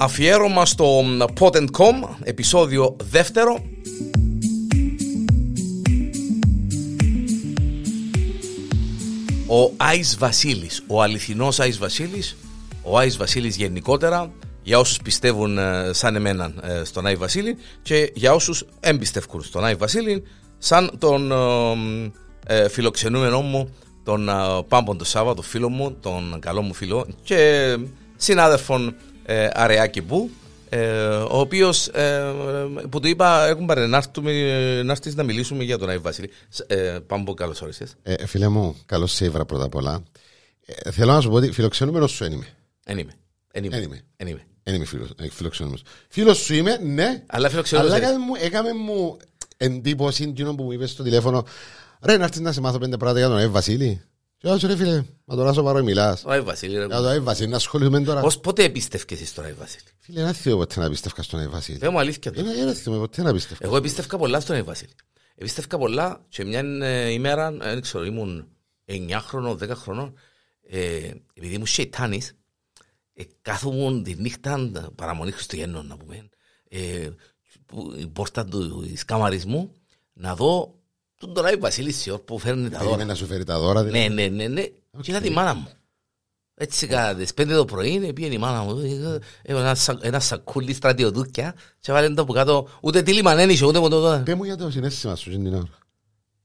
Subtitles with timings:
[0.00, 1.00] Αφιέρωμα στο
[1.40, 3.58] Pot.com, επεισόδιο δεύτερο.
[9.46, 12.36] Ο Άις Βασίλης, ο αληθινός Άις Βασίλης,
[12.82, 14.30] ο Άις Βασίλης γενικότερα,
[14.62, 19.64] για όσους πιστεύουν ε, σαν εμένα ε, στον Άι Βασίλη και για όσους εμπιστεύουν στον
[19.64, 20.22] Άι Βασίλη
[20.58, 24.32] σαν τον ε, ε, φιλοξενούμενό μου τον ε,
[24.68, 27.76] Πάμπον το Σάββατο, φίλο μου, τον καλό μου φίλο και
[28.16, 28.94] συνάδελφον
[29.30, 30.30] ε, Αρεάκη Μπού
[30.68, 32.34] ε, ο οποίος ε,
[32.90, 33.96] που του είπα έχουν πάρει να
[34.90, 36.30] έρθεις να μιλήσουμε για τον Άι Βασίλη.
[36.66, 37.94] Ε, Πάμπο, καλώς όρισες.
[38.02, 40.02] Ε, φίλε μου, καλώς σε ήβρα πρώτα απ' όλα.
[40.66, 42.46] Ε, θέλω να σου πω ότι φιλοξενούμενος σου δεν είμαι.
[42.84, 43.12] Δεν είμαι.
[43.52, 43.76] Δεν είμαι.
[43.76, 44.02] Δεν είμαι.
[44.16, 44.46] Εν είμαι.
[44.62, 45.84] Δεν είμαι φίλος, ε, φιλοξενούμενος.
[46.08, 47.22] Φίλος σου είμαι, ναι.
[47.26, 49.16] Αλλά φιλοξενούμενος Αλλά δεν έκαμε μου, έκαμε μου
[49.56, 51.44] εντύπωση εκείνο που μου είπες στο τηλέφωνο.
[52.02, 54.02] Ρε, να έρθεις να σε μάθω πέντε πράγματα για τον Άι Βασίλη.
[54.40, 56.24] Και εγώ σου ρε φίλε, μα τώρα σοβαρό μιλάς.
[56.24, 56.76] Ο Άι Βασίλη.
[56.78, 56.86] ρε.
[56.86, 58.20] Για τον Άι Βασίλη, να ασχοληθούμε τώρα.
[58.20, 61.78] Πώς ποτέ εμπιστεύκεσαι στον Άι Βασίλη; Φίλε, δεν θέλω ποτέ να πίστευκα στον Άι Βασίλη.
[61.78, 62.42] Δεν μου αλήθεια το.
[62.42, 63.66] Δεν δεν θέλω ποτέ να πίστευκα.
[63.66, 64.92] Εγώ εμπιστεύκα πολλά στον Άι Βασίλη.
[65.34, 68.48] Εμπιστεύκα πολλά και μια ε, ημέρα, ε, δεν ξέρω, ήμουν
[68.84, 70.14] 9 χρονών, 10 χρονών,
[70.62, 72.32] ε, επειδή ήμουν σεϊτάνης,
[73.14, 76.28] ε, κάθομουν τη νύχτα, παραμονή Χριστουγέννων να πούμε,
[76.68, 77.08] ε,
[77.66, 79.72] που- η πόρτα του της κάμαρης μου,
[80.12, 80.77] να δω
[81.18, 83.04] τον τον Άι Βασίλη σε ώρα που φέρνει τα Περίμενε δώρα.
[83.04, 83.84] να σου φέρει τα δώρα.
[83.84, 84.08] δηλαδή.
[84.14, 84.62] Ναι, ναι, ναι, ναι.
[85.00, 85.68] Και είδα τη μάνα μου.
[86.60, 88.78] Έτσι κατά τις πέντε το πρωί πήγαινε η μάνα μου.
[89.42, 92.68] ε, Ένα, σα- ένα σακούλι στρατιωτούκια και βάλε το από κάτω.
[92.80, 94.22] Ούτε τι λιμανέν είχε, ούτε ποτέ.
[94.24, 95.68] Πες μου για το συνέστημα σου την ώρα.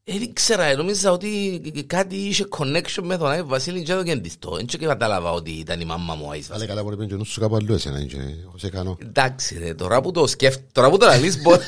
[0.06, 4.04] Ε, δεν ξέρα, ε, νόμιζα ότι κάτι είχε connection με τον Άι Βασίλη και το
[4.04, 4.56] κεντιστό.
[4.56, 6.68] Δεν και κατάλαβα ότι ήταν η μάμα μου ο Άις Αλλά Βασίλης.
[6.68, 8.00] καλά μπορεί να πέντε σου κάπου αλλού εσένα.
[8.00, 8.98] είναι, Εγώ σε κάνω.
[9.02, 11.52] Εντάξει ρε, τώρα που το σκέφτομαι, τώρα που το λαλείς μπο...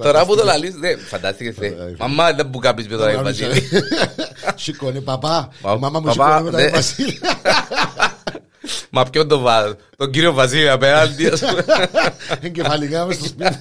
[0.00, 1.94] Τώρα που το λαλείς, ναι, φαντάστηκες ρε.
[1.98, 3.68] Μαμά δεν που κάπεις με τον Άι Βασίλη.
[4.56, 5.52] Σηκώνει παπά.
[5.62, 6.70] Μα- Η Μάμα μου παπά, σηκώνει με ναι.
[6.70, 7.18] τα Βασίλη.
[8.90, 11.64] Μα ποιον τον βάζω, τον κύριο Βασίλη απέναντι ας πούμε.
[12.40, 13.58] Εγκεφαλικά μες στο σπίτι.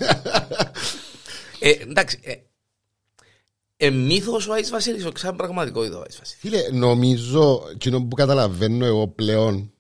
[1.59, 2.33] Ε, εντάξει, ε,
[3.77, 6.39] ε, μύθος ο Άις Βασίλης, ο ξαν πραγματικότητα ο Άις Βασίλης.
[6.39, 9.71] Φίλε, νομίζω, εκείνο που καταλαβαίνω εγώ πλέον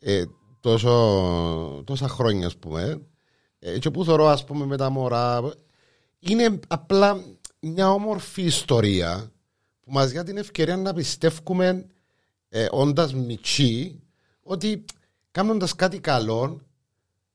[0.00, 0.22] ε,
[0.60, 3.00] τόσο, τόσα χρόνια, ας πούμε,
[3.58, 5.40] ε, και που θεωρώ, ας πούμε, με τα μωρά,
[6.18, 7.24] είναι απλά
[7.60, 9.32] μια όμορφη ιστορία
[9.80, 11.86] που μας δίνει την ευκαιρία να πιστεύουμε
[12.48, 14.00] ε, όντας μητσί
[14.42, 14.84] ότι
[15.30, 16.60] κάνοντας κάτι καλό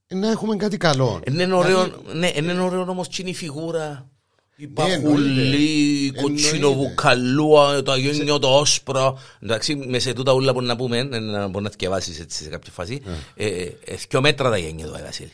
[0.07, 1.21] ε, να έχουμε κάτι καλό.
[1.27, 4.07] Είναι ωραίο, ναι, είναι ωραίο όμως και είναι η φιγούρα.
[4.55, 5.01] Η Ναι, εννοείται.
[5.01, 9.13] παχουλή, η κοτσινοβουκαλούα, τα γένια, τα άσπρα.
[9.39, 12.49] Εντάξει, με σε τούτα ούλα μπορεί να πούμε, ε, να μπορεί να θκιεβάσεις έτσι σε
[12.49, 13.01] κάποια φάση.
[13.35, 15.31] Ε, ε, ε, δυο μέτρα τα γένια του, ε, Βασίλη.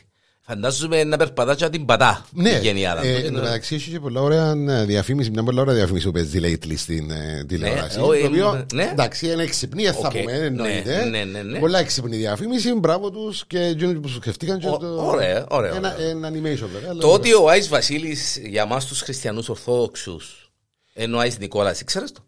[0.54, 2.24] Φαντάζομαι να περπατάς και να την πατά.
[2.32, 3.04] Ναι, η γενιάδα.
[3.06, 3.26] ε, του.
[3.26, 6.38] εν τω μεταξύ έχει και πολλά ωραία ε, διαφήμιση, μια πολλά ωραία διαφήμιση που παίζει
[6.42, 7.98] lately στην ε, τηλεόραση.
[7.98, 8.88] ε, το ε, οποίο, ναι.
[8.92, 11.04] εντάξει, είναι έξυπνη, δεν θα Οκ, πούμε, εννοείται.
[11.04, 11.58] ναι, ναι, ναι, ναι.
[11.58, 14.58] Πολλά έξυπνη διαφήμιση, μπράβο τους και εκείνοι που σου σκεφτήκαν.
[14.58, 16.08] και Ω- το- ωραία, ωραία, Ένα, ωραία.
[16.08, 16.88] ένα animation βέβαια.
[16.90, 20.50] αλλά Το ότι ο Άις Βασίλης για μας τους χριστιανούς ορθόδοξους
[20.94, 22.20] είναι ο Άις Νικόλας, ήξερες το;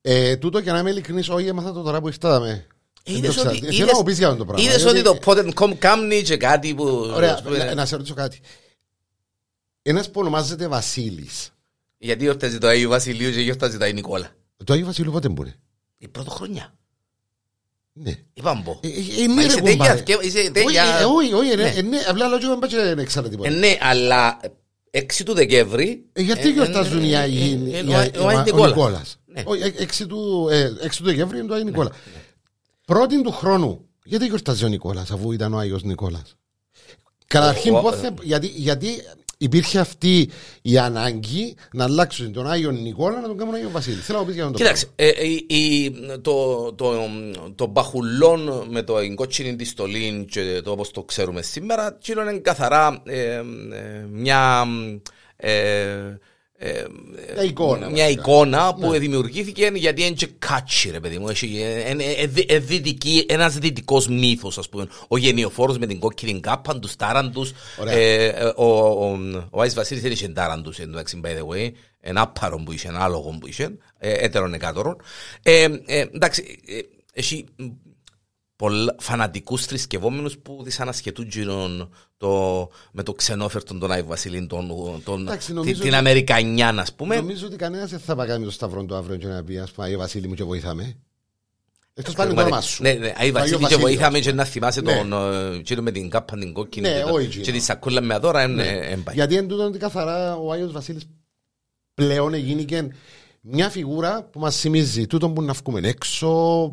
[0.00, 2.66] Ε, τούτο και να είμαι ειλικρινής, όχι έμαθα το τώρα που ήρθαμε.
[3.06, 3.72] Δεν Είδες το ότι, ξέρω.
[3.72, 4.64] Θέλω να μου πεις για αυτό το πράγμα.
[4.64, 6.84] είδες ότι διότι- το Pot.com κάμνει και κάτι που...
[7.14, 8.40] Ωραία, ας πούμε, να, να σε ρωτήσω κάτι.
[9.82, 11.50] Ένας που ονομάζεται Βασίλης.
[11.98, 14.30] Γιατί γιορτάζει το Άγιο Βασιλείο και γιορτάζει το Άγιο Νικόλα;
[14.64, 15.52] Το Άγιο Βασίλειο πότε μπορεί;
[15.98, 16.74] Η πρώτη χρονιά.
[17.92, 18.14] Ναι.
[18.34, 18.80] Είπαμε πω.
[18.82, 19.76] Ε, ε, ε, Μα ναι, ρε, είσαι κουμπάρε.
[19.76, 20.82] τέτοια, ευκαι- είσαι Όχι, τέτοια...
[21.00, 21.54] ε, όχι, όχι, Ναι.
[21.54, 23.50] ρε, ε, ναι, απλά λόγω δεν πάει και δεν ξέρω Ε, τίποτα.
[23.50, 24.40] Ναι, αλλά
[24.90, 26.04] 6 του Δεκέμβρη...
[26.12, 28.42] Ε, γιατί ε, γιορτάζουν ε, οι ε, Άγιοι ε, οι ο- Άγιοι- ο Άγιος ο
[28.44, 28.68] Νικόλας.
[28.76, 29.42] Νικόλας; Ναι.
[29.46, 31.90] Όχι, ε, 6 του ε, 6 του Δεκέμβρη είναι το Άγιο Νικόλα.
[32.84, 36.36] Πρώτη του χρόνου, γιατί γιορτάζει ο Νικόλας αφού ήταν ο Άγιος Νικόλας;
[37.26, 38.88] Καταρχήν, Ο- πώς θε- γιατί, γιατί
[39.38, 40.30] υπήρχε αυτή
[40.62, 43.96] η ανάγκη να αλλάξουν τον Άγιο Νικόλα να τον κάνουν Άγιο Βασίλη.
[43.96, 45.90] Θέλω να μου πεις για να το Κοίταξε, ε, η- η-
[46.22, 46.92] το, το,
[47.54, 52.32] το μπαχουλόν με το κότσινη τη στολή και το όπως το ξέρουμε σήμερα, εκείνο είναι
[52.38, 53.42] καθαρά ε, ε,
[54.10, 54.64] μια,
[55.36, 55.52] ε,
[56.58, 56.84] ε,
[57.34, 58.20] Μια εικόνα, μια βασικά.
[58.20, 61.28] εικόνα που δημιουργήθηκε γιατί είναι και κάτσι ρε παιδί μου.
[61.28, 64.86] Έχει, ε, είναι, ε, δι- ε, δυτική- ένας δυτικός μύθος ας πούμε.
[65.08, 67.52] Ο γενιοφόρος με την κόκκινη κάπα, τους τάραντους.
[67.80, 67.94] Ωραία.
[67.94, 69.18] Ε, ε, ο, ο,
[69.50, 71.70] ο Άις Βασίλης δεν είχε τάραντους εντάξει by the way.
[72.00, 73.78] Ένα άπαρο που είχε, ένα άλογο που είχε.
[73.98, 74.96] Ε, έτερον εκάτερον.
[75.42, 76.78] Ε, ε, εντάξει, ε,
[77.12, 77.44] έχει
[78.64, 84.68] πολλά φανατικούς θρησκευόμενους που δυσανασχετούν γίνον το, με το ξενόφερτον τον Άι Βασίλη, τον,
[85.04, 87.16] τον, Εντάξει, την, νομίζω την ότι- Αμερικανιά, ας πούμε.
[87.16, 89.70] Νομίζω ότι κανένας δεν θα πάει κάνει το σταυρό του αύριο και να πει ας
[89.70, 90.96] πούμε Άγιο Βασίλη μου και βοηθάμε.
[91.94, 92.82] Εκτός πάλι το όνομα σου.
[92.82, 94.42] Ναι, ναι, Άι Το Βασίλη και Βασίλειο, βοήθαμε ας και πούμε.
[94.42, 94.94] να θυμάσαι Ναι.
[94.96, 97.56] τον ε, κύριο με την κάπα την κόκκινη Ναι, και τα- όχι και εκείνο.
[97.56, 99.14] τη σακούλα με αδώρα, εν- εν πάει.
[99.14, 101.04] Γιατί εν τούτον ότι καθαρά ο Άγιος Βασίλης
[101.94, 102.88] πλέον γίνηκε
[103.46, 106.28] μια φιγούρα που μας θυμίζει τούτο που να βγούμε έξω,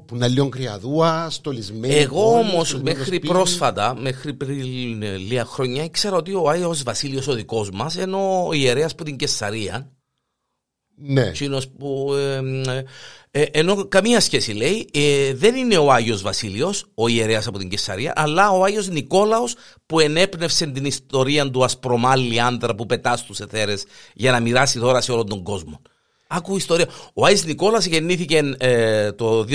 [0.07, 1.93] που να λίγο κρυαδούα, στολισμένη.
[1.93, 3.27] Εγώ πόλη, όμως στολισμένο μέχρι σπίτι.
[3.27, 8.47] πρόσφατα, μέχρι πριν ε, λίγα χρόνια, ήξερα ότι ο Άγιος Βασίλειος ο δικός μας, ενώ
[8.47, 9.91] ο ιερέας που την Κεσαρία,
[10.95, 11.21] Ναι.
[11.21, 12.13] εκείνος που.
[12.13, 12.35] ε,
[12.77, 12.83] ε,
[13.33, 17.69] ε, ενώ καμία σχέση λέει, ε, δεν είναι ο Άγιος Βασίλειος, ο ιερέας από την
[17.69, 23.39] Κεσαρία, αλλά ο Άγιος Νικόλαος που ενέπνευσε την ιστορία του ασπρομάλη άντρα που πετά στους
[23.39, 23.83] εθέρες
[24.13, 25.81] για να μοιράσει δώρα σε όλον τον κόσμο.
[26.33, 26.87] Άκου ιστορία.
[27.13, 29.45] Ο Άης Νικόλας γεννήθηκε ε, το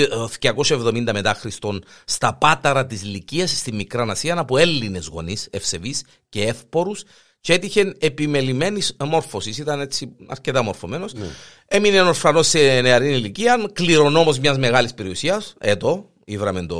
[0.41, 6.43] 270 μετά Χριστόν στα πάταρα της Λυκίας στη Μικρά Ασία από Έλληνες γονείς, ευσεβείς και
[6.43, 7.03] εύπορους
[7.39, 9.57] και έτυχε επιμελημένη μόρφωσης.
[9.57, 11.13] Ήταν έτσι αρκετά μορφωμένος.
[11.67, 15.55] Έμεινε ορφανός σε νεαρή ηλικία, κληρονόμος μιας μεγάλης περιουσίας.
[15.59, 16.75] Έτο, ήβραμε το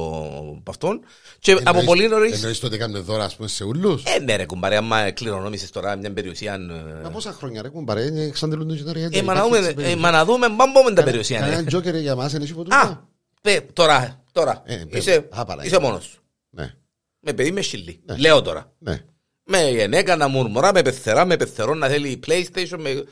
[0.59, 1.01] από αυτόν.
[1.39, 2.31] Και από Εννοείς- πολύ νωρί.
[2.33, 5.95] Εννοείς ότι έκανε δώρα, ας πούμε, σε ούλους; Ε, ναι, ρε κουμπάρε, άμα κληρονόμησες τώρα
[5.95, 6.53] μια περιουσία.
[6.53, 9.09] ε, Μα πόσα χρόνια ρε κουμπάρε, είναι εξαντλούν τον κοινωνία.
[9.11, 11.39] Ε, μα να δούμε, ε, μα να δούμε, μπαμπούμε τα περιουσία.
[11.39, 11.45] ναι.
[11.45, 12.97] Κανένα τζόκερ για μας, είναι εσύ που Α,
[13.41, 14.63] πε, τώρα, τώρα.
[14.65, 15.79] Ε, πε, είσαι, α, παρά, είσαι ε.
[15.79, 16.21] μόνος σου.
[16.49, 16.73] Ναι,
[17.19, 18.01] Με παιδί με σιλί.
[18.05, 18.15] Ναι.
[18.17, 18.73] Λέω τώρα.
[18.79, 19.01] ναι.
[19.49, 22.77] Με γενέκα να μουρμουρά, με πεθερά, με πεθερό να θέλει PlayStation.
[22.79, 23.03] Με...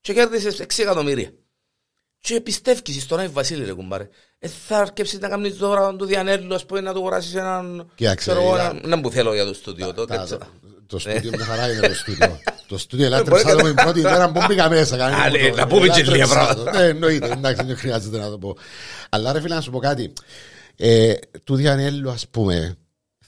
[0.00, 1.30] Και κέρδισε 6 εκατομμύρια.
[2.22, 4.08] Και πιστεύεις στον Άι Βασίλη, ρε κουμπάρε.
[4.38, 7.90] Ε, θα αρκέψεις να κάνεις τώρα του Διανέλου, ας πούμε, να του αγοράσεις έναν...
[7.94, 9.94] Κοίταξε, ξέρω εγώ, είδα- έναν- έναν που θέλω για το στούντιο.
[9.94, 10.46] τότε, Τα- ξέρω.
[10.86, 12.38] Το στούντιο μια χαρά είναι το στούντιο.
[12.68, 14.96] Το στούντιο μπορεί ελάτρεψα να- το με πρώτη μέρα που μπήκα μέσα.
[14.96, 16.70] κανένα Α, μου ναι, το- να πούμε και λίγα ελάτρεψα πράγματα.
[16.70, 16.78] το.
[16.78, 18.56] Ναι, εννοείται, εντάξει, δεν χρειάζεται να το πω.
[19.08, 20.12] Αλλά ρε φίλε να σου πω κάτι.
[20.76, 21.14] Ε,
[21.44, 22.76] Του Διανέλου ας πούμε,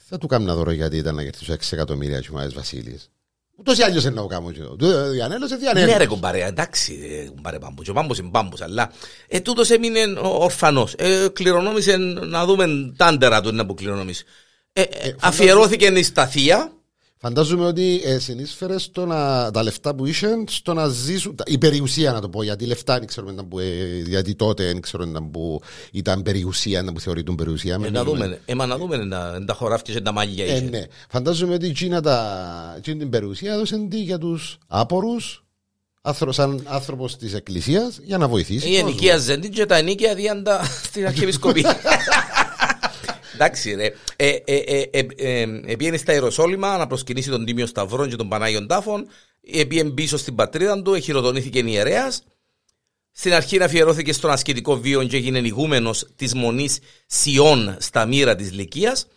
[0.07, 3.09] θα του κάνω δώρο γιατί ήταν να κερδίσει 6 εκατομμύρια και ο Μάης Βασίλης.
[3.57, 4.51] Ούτως ή άλλως είναι να το κάνω.
[4.51, 4.75] και εγώ.
[4.75, 5.91] Του Διανέλος είναι Διανέλος.
[5.91, 8.91] Ναι ρε κουμπάρε, εντάξει ρε, κουμπάρε πάμπος, ο πάμπος είναι πάμπος, αλλά
[9.27, 12.65] ε, τούτος έμεινε ο- ορφανός, ε, κληρονόμησε να δούμε
[12.97, 14.23] τάντερα του να που κληρονόμησε.
[14.73, 16.71] Ε, ε, αφιερώθηκε στα θεία,
[17.17, 21.35] Φαντάζομαι ότι ε, συνείσφερε στο να, τα λεφτά που είχε στο να ζήσουν.
[21.35, 24.63] τα- Η περιουσία να το πω, γιατί λεφτά δεν ξέρω ήταν που, ε, γιατί τότε
[24.65, 27.73] δεν ξέρω ήταν που ήταν περιουσία, ήταν που θεωρείται περιουσία.
[27.73, 28.23] ε, με να νόμιμο.
[28.23, 30.61] δούμε, ε, μα να δούμε να τα χωράφια και τα μάγια Ε, είχε.
[30.69, 30.83] ναι.
[31.09, 35.43] Φαντάζομαι ότι εκείνα τα, εκείνη την περιουσία έδωσαν τι για τους άπορους,
[36.29, 38.67] σαν άνθρωπος της Εκκλησίας, για να βοηθήσει.
[38.69, 38.87] Η κόσμο.
[38.87, 41.65] ενοικίαζε την και τα ενίκια διάντα στην Αρχιεπισκοπή.
[43.35, 43.93] Εντάξει ρε.
[44.15, 48.29] Ε, ε, ε, ε, ε, Επήγαινε στα Ιεροσόλυμα να προσκυνήσει τον Τίμιο Σταυρών και των
[48.29, 49.07] Πανάγιων Τάφων.
[49.51, 52.23] Επήγαινε πίσω στην πατρίδα του, εχειροτονήθηκε ιερέας.
[53.11, 58.51] Στην αρχή αφιερώθηκε στον ασκητικό βίο και έγινε ηγούμενο της μονής Σιών στα μοίρα της
[58.51, 59.07] Λυκίας.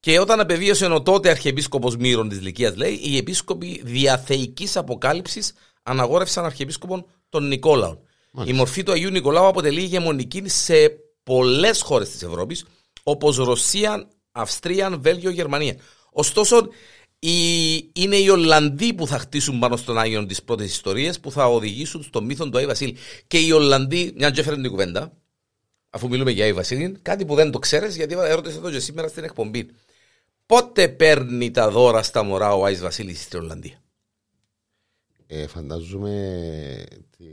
[0.00, 5.52] Και όταν απεβίωσε ο τότε Αρχιεπίσκοπος Μύρων της Λυκίας, λέει, οι επίσκοποι διαθεϊκής αποκάλυψης
[5.82, 7.98] αναγόρευσαν Αρχιεπίσκοπον τον Νικόλαον.
[8.44, 10.74] Η μορφή του Αγίου Νικολάου αποτελεί ηγεμονική σε
[11.22, 12.64] πολλές χώρες της Ευρώπης,
[13.10, 15.76] όπως Ρωσία, Αυστρία, Βέλγιο, Γερμανία.
[16.12, 16.68] Ωστόσο,
[17.18, 21.46] οι, είναι οι Ολλανδοί που θα χτίσουν πάνω στον Άγιο τις πρώτες ιστορίες που θα
[21.46, 22.96] οδηγήσουν στο μύθο του Άι Βασίλη.
[23.26, 25.12] Και οι Ολλανδοί, μια και έφεραν την κουβέντα,
[25.90, 29.08] αφού μιλούμε για Άι Βασίλη, κάτι που δεν το ξέρεις, γιατί έρωτησε εδώ και σήμερα
[29.08, 29.70] στην εκπομπή.
[30.46, 33.82] Πότε παίρνει τα δώρα στα μωρά ο Άις Βασίλης στην Ολλανδία;
[35.26, 36.84] Ε, φαντάζομαι.
[37.16, 37.24] Τη...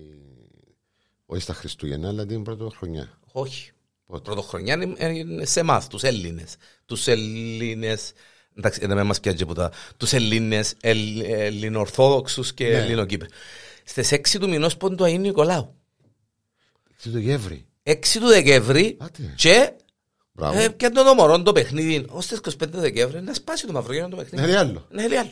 [1.26, 3.20] Όχι στα Χριστούγεννα, αλλά την πρώτη χρονιά.
[3.32, 3.72] Όχι.
[4.06, 6.56] Πότε; Πρωτοχρονιά είναι- είναι σε εμάς, τους Έλληνες.
[6.86, 8.12] Τους Έλληνες.
[8.58, 9.72] Εντάξει, δεν μας πιάνει τίποτα.
[9.98, 12.78] Τους Έλληνες, Ελληνοορθόδοξου και Ναι.
[12.78, 13.28] Ελληνοκύπρου.
[13.84, 15.76] Στις 6 του μηνός που είναι το Αγίου Νικολάου.
[17.02, 17.66] Τι το Γεύρη.
[17.84, 19.34] 6 του Δεκέμβρη Άτε.
[19.36, 19.72] και.
[20.32, 20.60] Μπράβο.
[20.60, 24.16] Ε, και το μωρό το παιχνίδι, ως τι 25 Δεκέμβρη, να σπάσει το μαυρογένιο το
[24.16, 24.46] παιχνίδι.
[24.46, 24.88] Ναι, ρε, άλλο.
[24.92, 25.32] Ναι, λέει άλλο.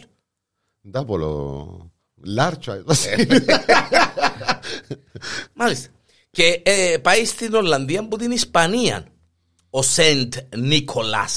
[0.89, 1.91] Ντάπολο.
[2.23, 2.83] Λάρτσα.
[5.53, 5.89] Μάλιστα.
[6.35, 9.05] Και ε, πάει στην Ολλανδία από την Ισπανία.
[9.69, 11.27] Ο Σεντ Νίκολα.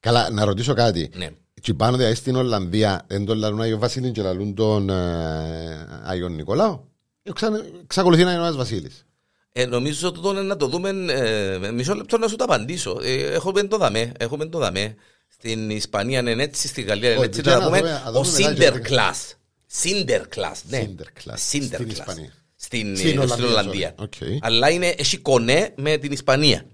[0.00, 1.10] Καλά, να ρωτήσω κάτι.
[1.14, 1.28] Ναι.
[1.60, 6.28] Και πάνω δηλαδή στην Ολλανδία δεν τον λαλούν Άγιος Βασίλης και λαλούν τον ε, Άγιο
[6.28, 6.90] Νικολάου.
[7.22, 9.04] Ε, ξα- Εξακολουθεί να είναι ο Άγιος Βασίλης.
[9.52, 12.98] Ε, νομίζω ότι να το δούμε ε, μισό λεπτό να σου το απαντήσω.
[13.02, 14.12] Ε, έχουμε το δαμέ.
[14.18, 14.94] Έχουμε το δαμέ.
[15.28, 17.40] Στην Ισπανία είναι έτσι, στη Γαλλία είναι Όχι, έτσι.
[17.42, 19.34] και Να να πούμε δούμε- να ο δούμε μετά και- Sinterklaas.
[19.66, 20.86] Sinterklaas, ναι.
[20.88, 21.34] Sinterklaas.
[21.34, 21.98] Sinter Στην klaas.
[21.98, 22.32] Ισπανία.
[22.70, 23.94] Στην, Στην ε, στην Ολλανδία, Ολλανδία.
[23.98, 24.02] sorry.
[24.02, 24.12] Οκ.
[24.40, 26.64] Αλλά είναι, έχει κονέ με την Ισπανία.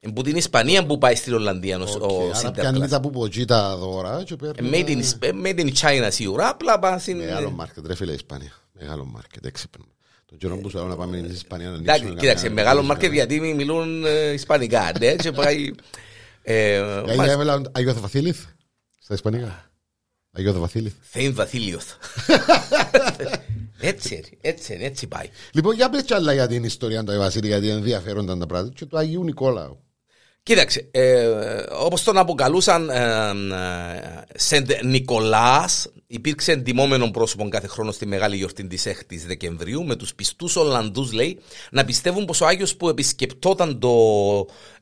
[0.00, 2.90] Ε, Που την Ισπανία που πάει στην Ολλανδία ο, Οκ, ο Άρα Σίντερ πιάνει Κλάς.
[2.90, 6.08] τα που ποτσί τα δώρα και παίρνει Ε, Made in, τα- Sp- made in China
[6.10, 7.16] σίγουρα, απλά πάνε στην...
[7.16, 8.52] Μεγάλο μάρκετ, ρε φίλε Ισπανία.
[8.72, 9.84] Μεγάλο μάρκετ, έξυπνο.
[10.26, 12.82] Τον καιρό που σου λέω να πάμε στην Ισπανία να Εντάξει, ανοίξουμε κοίταξε, καμιά- μεγάλο
[12.82, 15.70] μάρκετ γιατί μη μιλούν ε, Ισπανικά, ναι, και πάει...
[16.42, 17.30] ε, Δηλαδή, μάλιστα.
[17.32, 18.44] έβαλα Αγιο Θεβαθήλιθ
[19.00, 19.70] στα Ισπανικά.
[20.34, 20.94] Αγιο Θεβαθήλιθ.
[21.00, 21.84] Θεήν Βαθίλιος.
[23.80, 25.26] έτσι, ρε, έτσι, είναι, έτσι πάει.
[25.52, 28.74] Λοιπόν, για πες κι άλλα για την ιστορία του Αγίου Βασίλη, γιατί ενδιαφέρονταν τα πράγματα
[28.74, 29.78] και του Αγίου Νικόλαου.
[30.44, 31.26] Κοίταξε, ε,
[31.70, 38.66] όπως τον αποκαλούσαν ε, ε, Σεντ Νικολάς, υπήρξε εντυμόμενο πρόσωπο κάθε χρόνο στη μεγάλη γιορτή
[38.66, 41.38] της 6η Δεκεμβρίου, με τους πιστούς Ολλανδούς, λέει,
[41.70, 43.92] να πιστεύουν πως ο Άγιος που επισκεπτόταν το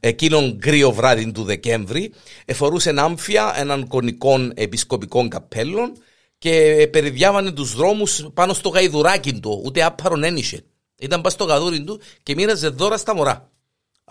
[0.00, 2.12] εκείνον γκρίο βράδυ του Δεκέμβρη,
[2.44, 5.92] εφορούσε άμφια έναν κονικό επισκοπικών καπέλων
[6.38, 10.64] και περιδιάβανε τους δρόμους πάνω στο γαϊδουράκι του, ούτε άπαρον ένισε.
[11.00, 13.49] Ήταν πας στο γαδούρι του και μοίραζε δώρα στα μωρά.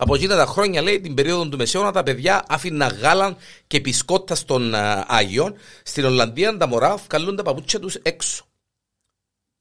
[0.02, 4.34] Από εκείνα τα χρόνια, λέει, την περίοδο του Μεσαίωνα, τα παιδιά άφηναν γάλαν και πισκότα
[4.34, 5.54] στον uh, Άγιον.
[5.82, 8.44] Στην Ολλανδία, τα μωρά βγάλουν τα παπούτσια τους έξω.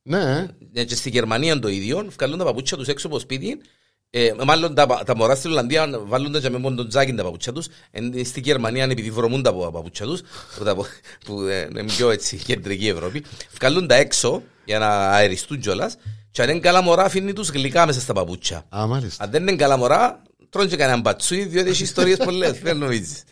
[0.02, 0.48] Ναι.
[0.74, 3.62] Ε, και στη Γερμανία το ίδιο, βγάλουν τα παπούτσια τους έξω από σπίτι.
[4.10, 7.68] Ε, μάλλον τα, τα μωρά στην Ολλανδία βάλουν τα με τον τζάκι τα παπούτσια τους.
[7.92, 10.22] Ε, στη Γερμανία επειδή βρωμούν τα παπούτσια τους,
[10.58, 10.86] που,
[11.26, 13.24] που ε, είναι πιο έτσι κεντρική Ευρώπη,
[13.60, 15.98] βγάλουν τα έξω για να αεριστούν κιόλας.
[16.32, 18.66] Και αν είναι καλά μωρά, αφήνει τους γλυκά μέσα στα παπούτσια.
[18.78, 19.24] Α, μάλιστα.
[19.24, 22.60] Αν δεν είναι καλά μωρά, τρώνε και κανέναν μπατσούι, διότι έχει ιστορίες πολλές.
[22.60, 23.24] Δεν νομίζεις.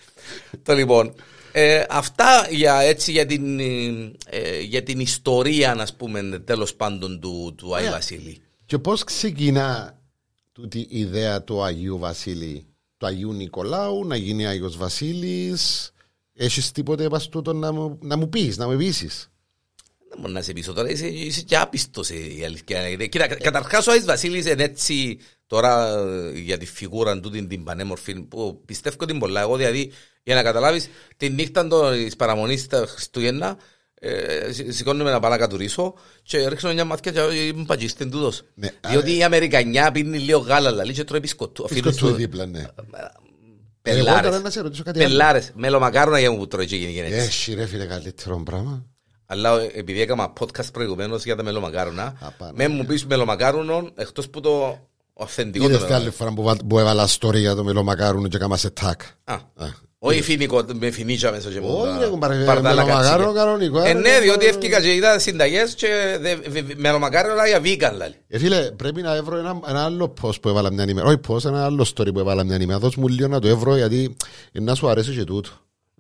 [0.64, 1.14] Το λοιπόν.
[1.52, 3.60] Ε, αυτά για, έτσι, για, την,
[4.30, 8.42] ε, για την ιστορία, ας πούμε, τέλος πάντων του, του Άι Βασίλη.
[8.66, 10.00] Και πώς ξεκινά
[10.52, 12.66] τούτη η ιδέα του Αγίου Βασίλη,
[12.98, 15.92] του Αγίου Νικολάου, να γίνει Άγιος Βασίλης;
[16.40, 19.10] Έχεις τίποτε επ' τούτο να μου, να μου πεις, να μου πείσει.
[20.10, 22.96] Δεν μπορεί να σε πείσω τώρα, είσαι, είσαι και άπιστος η αλήθεια.
[22.96, 28.22] Κοίτα, καταρχάς ο Άι Βασίλης είναι έτσι τώρα για τη φιγούρα του την, την πανέμορφη
[28.22, 29.42] που πιστεύω ότι είναι πολλά.
[29.42, 29.92] Εγώ δηλαδή
[30.24, 33.58] για να καταλάβεις τη νύχτα της παραμονής στα Χριστούγεννα
[34.00, 38.44] ε, σηκώνουμε να πάω να κατουρίσω και ρίχνω μια μάτια και είμαι πατζίστην τούτος.
[38.54, 41.64] Ναι, Διότι η Αμερικανιά πίνει λίγο γάλα λαλί και τρώει πισκοτού.
[41.64, 42.66] Πισκοτού δίπλα, ναι.
[43.82, 44.20] Πελάρες.
[44.20, 45.08] Εγώ τώρα να σε ρωτήσω κάτι άλλο.
[45.08, 45.52] Πελάρες.
[45.56, 47.18] Μελομακάρονα για μου που τρώει και γίνει γενέτσι.
[47.18, 48.86] Έχει ρε φίλε καλύτερο πράγμα.
[49.26, 52.52] Αλλά επειδή έκανα podcast προηγουμένως για τα μελομακάρονα, Απάνω.
[52.56, 54.80] με μου πεις μελομακάρονο εκτός που το
[55.20, 58.38] αυθεντικό Είδες το την άλλη φορά που, βα- που έβαλα story για το μελομακάρουνο και
[58.38, 59.02] κάμα σε τάκ.
[59.24, 59.66] Α, Α.
[60.00, 63.44] όχι φοινικό, με φινίτσα μέσα και μου Όχι, τα ρε, κουμπάρε, παρδάλα μελομακάρονα κατσίκια.
[63.44, 64.20] κανονικό, Ε, ρε, ναι, κουμπάρε.
[64.24, 68.16] διότι έφυγα και είδα συνταγές και δε- βε- βε- μελομακάρονα για vegan λάλη.
[68.28, 71.08] Ε, φίλε, πρέπει να έβρω ένα, ένα άλλο post που έβαλα μια ημέρα.
[71.08, 72.80] Όχι post, ένα άλλο story που έβαλα μια ημέρα.
[72.80, 74.16] Δώσ' μου λίγο να το έβρω γιατί
[74.52, 75.50] ε, να σου αρέσει και τούτο.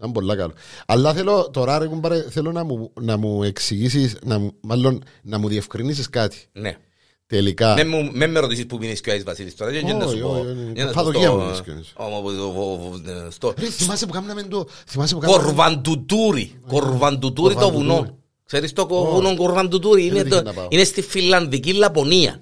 [0.04, 0.54] Είναι πολύ καλό.
[0.86, 5.38] Αλλά θέλω τώρα, ρε, κουμπάρε, θέλω να μου, να μου εξηγήσεις, να, μου- μάλλον να
[5.38, 6.38] μου διευκρινίσεις κάτι.
[6.52, 6.76] Ναι.
[7.28, 7.74] Τελικά.
[7.74, 9.72] Με μου- με με ρωτήσεις που πίνεις και ο Άις Βασίλης τώρα.
[9.72, 10.30] και να σου Όχι, πω.
[10.30, 10.72] όχι, όχι.
[10.76, 11.94] για να σου Παθογία πω μου στο- λες κι όμως.
[12.18, 14.68] Ω, που- το- βο- βο- στο- Ρε, θυμάσαι που κάναμε το...
[14.88, 15.44] Θυμάσαι που κάναμε...
[15.44, 16.60] Κορβαντουτούρι.
[16.68, 17.96] Κορβαντουτούρι το Κορβαντουτούρι.
[17.98, 18.18] βουνό.
[18.46, 20.68] Ξέρεις το κο- βουνό Κορβαντουτούρι; Είναι, Δεν το- είχε να πάω.
[20.70, 22.42] είναι στη Φιλανδική Λαπωνία.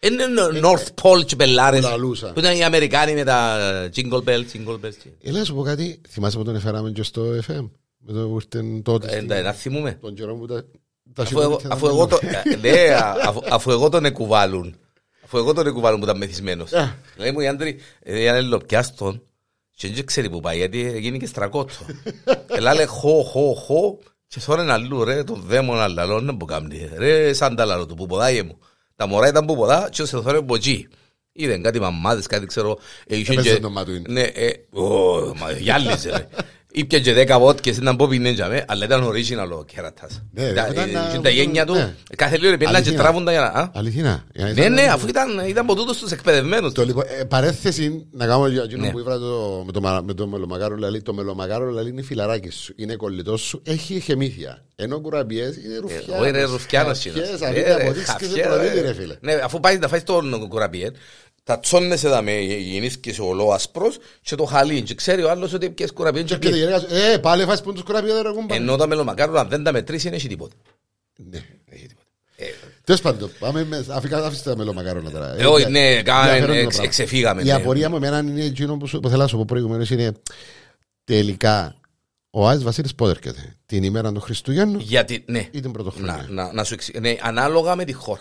[0.00, 0.24] Είναι
[0.62, 1.80] North Pole και Μπελάρες.
[1.80, 2.32] Που λαλούσα.
[2.32, 3.58] Που ήταν οι Αμερικάνοι με τα
[3.96, 4.92] Jingle Bells, Jingle Bells.
[5.22, 6.00] Έλα να σου πω κάτι.
[6.08, 7.70] Θυμάσαι που τον έφεραμε και στο FM.
[8.06, 9.06] Με το που ήρθαν τότε.
[9.06, 9.98] Ε, στην- Να θυμούμε.
[10.00, 10.54] Τον καιρό που τα...
[10.54, 10.64] τα
[11.16, 12.68] Αφού εγώ- σηκώθηκε Αφού τα εγώ το- μέλη.
[12.68, 14.76] ε, ναι, α- αφού- αφού εγώ τον εκουβάλουν.
[15.24, 16.72] Αφού εγώ τον εκουβάλουν που ήταν μεθυσμένος.
[16.72, 16.96] Ε.
[17.16, 19.22] Λέει μου η άντρη, ε, αν είναι πιάστον,
[19.76, 21.72] και δεν ξέρει που πάει, γιατί γίνει και στρακότο.
[22.56, 26.90] Ελά λέει χω, χω, χω, και θόρεν αλλού ρε, τον δαίμονα λαλό, δεν που κάνει.
[26.96, 28.58] Ρε, σαν τα λαλό του, που ποδάγε μου.
[28.96, 30.88] Τα μωρά ήταν που ποδά, και σε θόρεν ποτζί.
[31.32, 32.78] Είδαν κάτι μαμάδες, κάτι ξέρω.
[33.06, 34.04] ε, είχε Έπαιζε και- το μάτουιν.
[34.08, 36.28] Ναι, ε, ω, μα γυάλιζε ρε.
[36.76, 40.22] Ήπια και δέκα βότκες, ήταν πω πίνε τζαμέ, αλλά ήταν original ο κέρατας.
[40.32, 41.94] Ναι, Τα- ήταν ε, να- είχε Τα γένια του, ναι.
[42.16, 43.02] κάθε λίγο πήγαιναν και Αληθινά.
[43.02, 43.46] τράβουν τα για να...
[43.46, 43.70] α.
[43.74, 44.24] Αληθινά.
[44.34, 46.72] Για να Ναι, ήταν- ναι, αφού ήταν, ήταν από τούτος τους εκπαιδευμένους.
[46.72, 48.90] Το λοιπόν, ε, παρέθεση να κάνω για εκείνο Ναι.
[48.90, 51.02] που είπα το, με, το, μα- με το μελομακάρο λαλί.
[51.02, 54.64] Το μελομακάρο λαλί είναι φιλαράκι σου, είναι κολλητό σου, έχει χεμήθεια.
[54.76, 56.08] Ενώ κουραμπιές είναι ρουφιάνος.
[56.14, 57.42] Εγώ είναι ρουφιάνος Χαφιές, κοινός.
[57.42, 58.86] αφήνει Ε, ρε, αποδείξεις και σε χαφιές, προδίδει, ρε.
[58.86, 59.16] ρε φίλε.
[59.20, 60.92] Ναι, αφού πάει να φάει τον κουραμπιέν,
[61.44, 65.70] τα τσόνεσαι εδώ με γεννήσκες ο λόασπρος και το χαλίν και ξέρει ο άλλος ότι
[65.70, 66.80] πιες κουραμπιέν και Και έρχεται η πιες.
[66.82, 68.54] γυναίκα σου, ε, πάλι φας πόντους κουραμπιές, ρε κουμπά.
[68.54, 70.54] Ενώ τα μελομακάρονα αν δεν τα μετρήσει δεν έχει τίποτα.
[71.30, 71.38] Ναι.
[71.70, 72.06] Έχει τίποτα.
[72.36, 72.44] Ε,
[72.84, 75.34] Τέλος πάντων, πάμε με, αφήκα- αφήστε τα μελομακάρονα τώρα.
[75.38, 76.84] Ε, όχι, για- ναι, κάμε, ενδιαφέρον το εξ- πράγμα.
[76.84, 77.52] εξεφύγαμε, Η ναι.
[77.52, 80.12] απορία μου εμένα είναι εκείνο που, σου- που θέλω να σου πω προηγουμένως είναι
[81.04, 81.74] τελικά
[82.30, 85.38] ο Άης Βασίλης πότε έρχεται; Την ημέρα των Χριστουγέννων Γιατί, ναι.
[85.38, 87.02] ή την Να, πρωτοχρονιά; να, να σου εξηγήσω.
[87.02, 88.20] Ναι, ανάλογα με τη χώρα.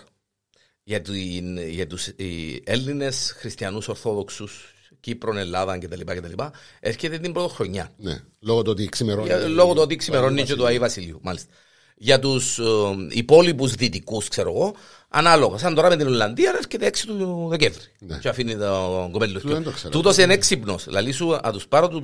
[0.83, 6.01] Για, την, για τους οι Έλληνες χριστιανούς Ορθόδοξους, Κύπρον, Ελλάδα κτλ.
[6.05, 6.43] κτλ.
[6.79, 7.91] έρχεται την πρωτοχρονιά.
[7.97, 9.27] Ναι, λόγω του ότι ξημερώνει.
[9.27, 11.19] Για, λόγω του ότι ξημερώνει και του Αγίου Βασιλείου.
[11.21, 11.53] Μάλιστα.
[11.95, 12.63] Για τους ε,
[13.09, 14.75] υπόλοιπους δυτικούς, ξέρω εγώ,
[15.09, 15.57] ανάλογα.
[15.57, 17.81] Σαν τώρα με την Ολλανδία έρχεται 6 του Δεκέμβρη.
[17.99, 18.17] Ναι.
[18.17, 19.41] Και αφήνει το κοπέλος.
[19.41, 19.89] Του δεν το ξέρω.
[19.89, 20.83] Τούτος είναι έξυπνος.
[20.83, 22.01] Δηλαδή σου να τους πάρω του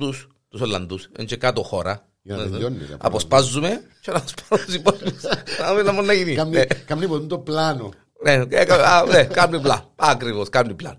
[0.48, 1.08] τους Ολλανδούς.
[1.18, 2.08] Είναι και κάτω χώρα.
[2.22, 5.22] Για να τελειώνει, ρε, Αποσπάζουμε και να τους πάρω τους υπόλοιπους.
[5.60, 6.34] Να δούμε να μπορεί να γίνει.
[6.34, 6.64] Κάμνει Ναι.
[6.64, 7.90] κάμνει ποτέ το πλάνο.
[8.22, 9.88] Ναι, ε, κα- α, ναι, κάνει πλάν.
[9.96, 10.98] Ακριβώς, κάνει πλάν.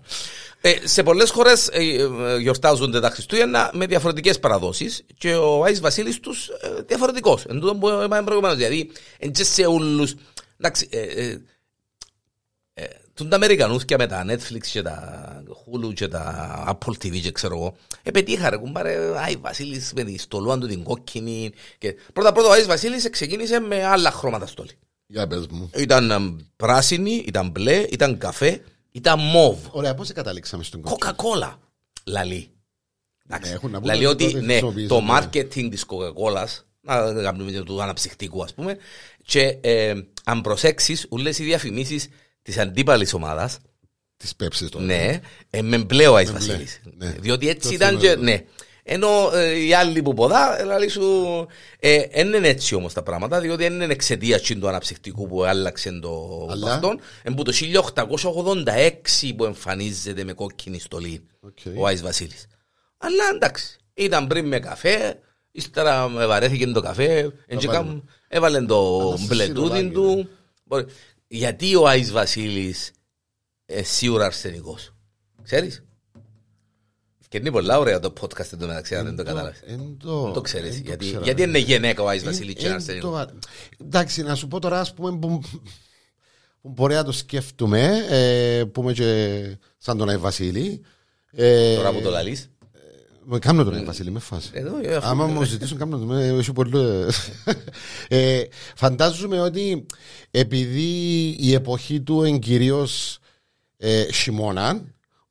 [0.60, 1.70] Ε, σε πολλές χώρες
[2.40, 7.44] γιορτάζονται τα Χριστούγεννα με διαφορετικές παραδόσεις και ο Άι Βασίλης τους ε, διαφορετικός.
[7.44, 8.56] Εν τούτο που είπαμε προηγουμένως.
[8.56, 10.08] Δηλαδή, εν και σε όλου.
[10.58, 11.38] Εντάξει, ε, ε,
[12.74, 17.32] ε, Τον τα Αμερικανούθια με τα Netflix και τα Hulu και τα Apple TV και
[17.32, 17.76] ξέρω εγώ.
[18.02, 21.52] Επετύχα ρε κουμπάρε, Άι Βασίλης με τη στολούαν του την κόκκινη.
[21.78, 21.94] Και...
[22.12, 24.70] Πρώτα πρώτα ο Άις Βασίλης ξεκίνησε με άλλα χρώματα στολή.
[25.12, 25.70] Για πες μου.
[25.76, 26.16] Ήταν ε,
[26.56, 29.58] πράσινη, ήταν μπλε, ήταν καφέ, ήταν μόβ.
[29.70, 31.56] Ωραία, πώς καταλήξαμε στον κόκκινο; Coca-Cola.
[32.04, 32.50] Λαλή.
[33.26, 33.50] Εντάξει.
[33.50, 35.18] Ναι, έχουν να πούν Λαλή ότι ότι τότε ναι, χρησιμοποιήσαν, το ναι.
[35.18, 36.44] marketing της Coca-Cola
[36.80, 38.76] να κάνουμε του αναψυχτικού ας πούμε
[39.24, 42.08] και ε, αν προσέξεις ούλες οι διαφημίσεις
[42.42, 43.58] της αντίπαλης ομάδας
[44.16, 44.84] Τις πέψεις τώρα.
[44.84, 47.10] ναι, ε, με μπλε ο Άις Με μπλε, Βασίλης ναι.
[47.20, 48.08] διότι έτσι Το ήταν θυμάμαι.
[48.16, 48.44] και ναι
[48.82, 51.46] ενώ ε, οι άλλοι που ποδά, λέει σου,
[51.78, 55.44] ε, δεν είναι έτσι όμως τα πράγματα, διότι δεν είναι εξαιτία τσιν του αναψυχτικού που
[55.44, 57.00] άλλαξε το Αλλά; αυτόν.
[57.22, 61.58] Εν που το 1886 που εμφανίζεται με κόκκινη στολή Οκ.
[61.76, 62.46] ο Άις Βασίλης.
[62.98, 65.18] Αλλά εντάξει, ήταν πριν με καφέ,
[65.50, 67.78] ύστερα με βαρέθηκε το καφέ, εν και βάλε.
[67.78, 69.88] κάμ- έβαλε το Αλλά σε μπλετούδιν συνολάκι,
[70.22, 70.28] του.
[70.64, 70.86] Μπορεί-
[71.26, 72.90] Γιατί ο Άις Βασίλης
[73.66, 74.94] ε, σίγουρα αρσενικός.
[75.42, 75.84] Ξέρεις;
[77.32, 79.62] Και είναι πολλά ωραία το podcast εντωμεταξύ, αν δεν το κατάλαβες.
[79.66, 80.70] Εν το, Δεν το ξέρεις.
[80.74, 81.24] εν το Γιατί, ξέρω.
[81.24, 83.24] γιατί είναι γυναίκα ο Άις Εν- Βασίλης και εν είναι αρσενικός.
[83.26, 83.38] το-
[83.84, 85.40] Εντάξει, να σου πω τώρα, ας πούμε, που,
[86.62, 89.42] που μπορεί να το σκέφτομαι, ε, που είμαι και
[89.78, 90.80] σαν τον Άι Βασίλη.
[91.32, 92.50] Ε, Τώρα που το λαλείς.
[93.24, 94.50] με Κάμνω τον Άι Βασίλη, με φάση.
[94.52, 96.72] Εδώ, ε, αφού- Άμα μου ζητήσουν κάμνω τον, ε, έχει πολύ...
[98.08, 98.42] ε,
[98.76, 99.86] φαντάζομαι ότι
[100.30, 100.90] επειδή
[101.40, 103.18] η εποχή του είναι κυρίως
[103.76, 104.82] ε, χειμώνα,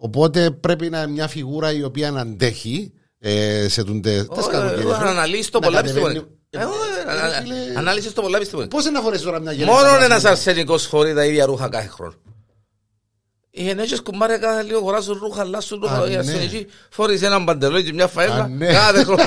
[0.04, 4.50] οπότε πρέπει να είναι μια φιγούρα η οποία να αντέχει ε, σε τούντε τις Ω,
[4.50, 4.94] καλοκαιρίες.
[4.94, 6.28] ε, Αναλύσεις το Να πολλά κατεβαίνει- πιστεύω.
[6.50, 6.70] Ε, ω,
[7.10, 8.68] ε, Ε, ανα- φίλε, Ανάλυσες το πολλά πιστεύω.
[8.68, 11.70] Πώς είναι να φορέσεις τώρα μια γυναίκα Μόνο πράσινη; ένας αρσενικός φορεί τα ίδια ρούχα
[11.70, 12.14] κάθε χρόνο.
[13.52, 16.08] Οι ενέργειες κουμπάρε κάθε λίγο χωράζουν ρούχα, αλλάσουν Α, ρούχα.
[16.08, 16.18] Οι ναι.
[16.18, 18.68] αρσενικοί φορείς έναν παντελόνι και μια Α, φαέλα ναι.
[18.74, 19.24] κάθε χρόνο.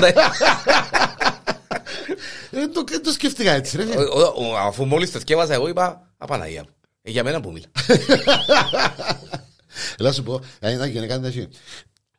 [2.51, 4.03] Δεν το, δεν το σκέφτηκα έτσι ρε φίλε.
[4.03, 6.69] Ο- ο- ο- Αφού μόλις το σκέφασα εγώ είπα Απαναγία μου.
[7.01, 7.65] Ε, Για μένα που μιλά.
[9.99, 11.47] Έλα σου πω, αν ήταν γυναίκα δεν έχει.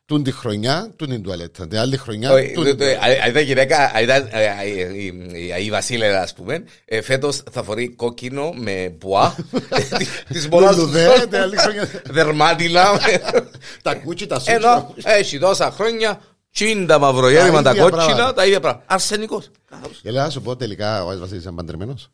[0.05, 1.67] Τούν τη χρονιά, τούν την τουαλέτα.
[1.67, 3.23] Την άλλη χρονιά, Όχι, τούν το- την το- τουαλέτα.
[3.23, 7.43] αν ήταν γυναίκα, αν ήταν ε, ε, η- η- η Βασίλερα ας πούμε, ε, φέτος
[7.51, 9.35] θα φορεί κόκκινο με πουά
[10.33, 11.89] της μόνας του Λουλουδέ, την άλλη χρονιά.
[12.09, 12.83] δερμάτινα.
[13.81, 15.11] Τα κούτσι, τα Ενώ σούτσια.
[15.13, 16.21] έχει τόσα χρόνια
[16.51, 18.33] τσίντα μαυρογέρημα Τα τα ίδια κότσινα, πράγματα.
[18.33, 18.85] τα ίδια πράγματα.
[18.93, 19.49] Αρσενικός.
[20.03, 22.09] Έλα να σου πω τελικά ο Άις Βασίλης ήταν παντρεμένος.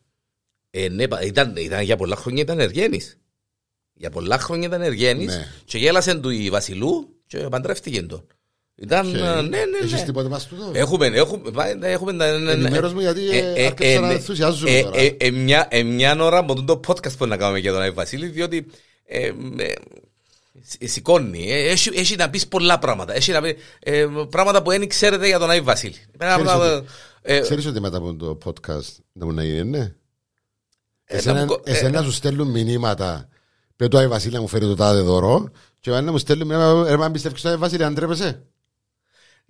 [0.70, 3.16] Ε, ναι, πα- ήταν, ήταν, για πολλά χρόνια ήταν εργένης.
[3.94, 5.46] Για πολλά χρόνια ήταν εργένης Ναι.
[5.64, 8.26] και γέλασε του η Βασιλού και παντρεύτηκε τον.
[8.76, 10.02] Ήταν, Και ε, ναι, ναι, Έχεις ναι.
[10.04, 12.52] τίποτε μας τούτο; Έχουμε, έχουμε, πά- έχουμε, τα- ναι, ναι.
[12.52, 14.12] Ενημέρωσ μου γιατί Ε, ε, άρχισα ε, να ναι.
[14.12, 15.00] ενθουσιάζομαι Ε, τώρα.
[15.00, 17.90] ε, ε, μια- ε, Μια ώρα από το podcast που να κάνουμε για τον Άι
[17.90, 18.66] Βασίλη, διότι
[19.04, 19.32] ε, ε,
[20.62, 21.50] σ- σηκώνει.
[21.52, 23.14] Ε, Έχει, έχει να πεις πολλά πράγματα.
[23.14, 25.96] Έχει να πει ε, πράγματα που δεν ξέρετε για τον Άι Βασίλη.
[26.18, 26.86] Ένα Ξέρεις πράγμα, ότι-
[27.22, 29.92] ε, Ξέρεις ότι μετά από το podcast να μου να είναι, ναι;
[31.04, 33.28] ε, Εσένα, να μου κο- ε, εσένα σου στέλνουν μηνύματα.
[33.76, 35.50] Πε το Άι Βασίλη να μου φέρει το τάδε δώρο.
[35.80, 36.90] Και να μου στέλνουν μηνύματα.
[36.90, 38.42] Ρε, μα πιστεύεις στο Άι Βασίλη, αν τρέπεσαι.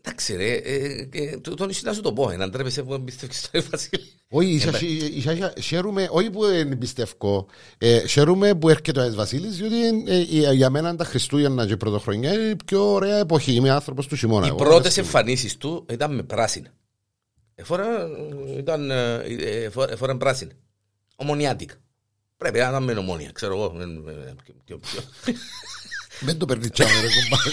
[0.07, 3.39] Εντάξει ρε, ε, ε, το- τον ίσως να σου το πω, να ντρέπεσαι που εμπιστεύεις
[3.39, 4.03] στον Άι Βασίλη.
[4.29, 4.81] Όχι, ίσα-
[5.17, 7.47] ίσα- ίσα- χαίρομαι, όχι που δεν πιστεύω,
[7.79, 11.73] ε, χαίρομαι που έρχεται ο Άις Βασίλης, διότι ε, ε, για μένα τα Χριστούγεννα και
[11.73, 13.53] η Πρωτοχρονιά είναι η πιο ωραία εποχή.
[13.53, 14.45] Είμαι άνθρωπος του χειμώνα.
[14.47, 14.57] Οι εγώ.
[14.57, 16.69] πρώτες εμφανίσεις του ήταν με πράσινα.
[17.55, 17.87] Εφόρα,
[18.59, 20.53] ήταν, ε, ε, εφόρα- εφόρα πράσινα.
[21.17, 21.75] Ομονιάτικα.
[22.51, 23.77] Πρέπει να ήταν με ομόνια, ξέρω εγώ.
[23.81, 25.35] Ε, ε, πιο- πιο- πιο-
[26.21, 27.51] Δεν το περνιτσάμε ρε κουμπάρε.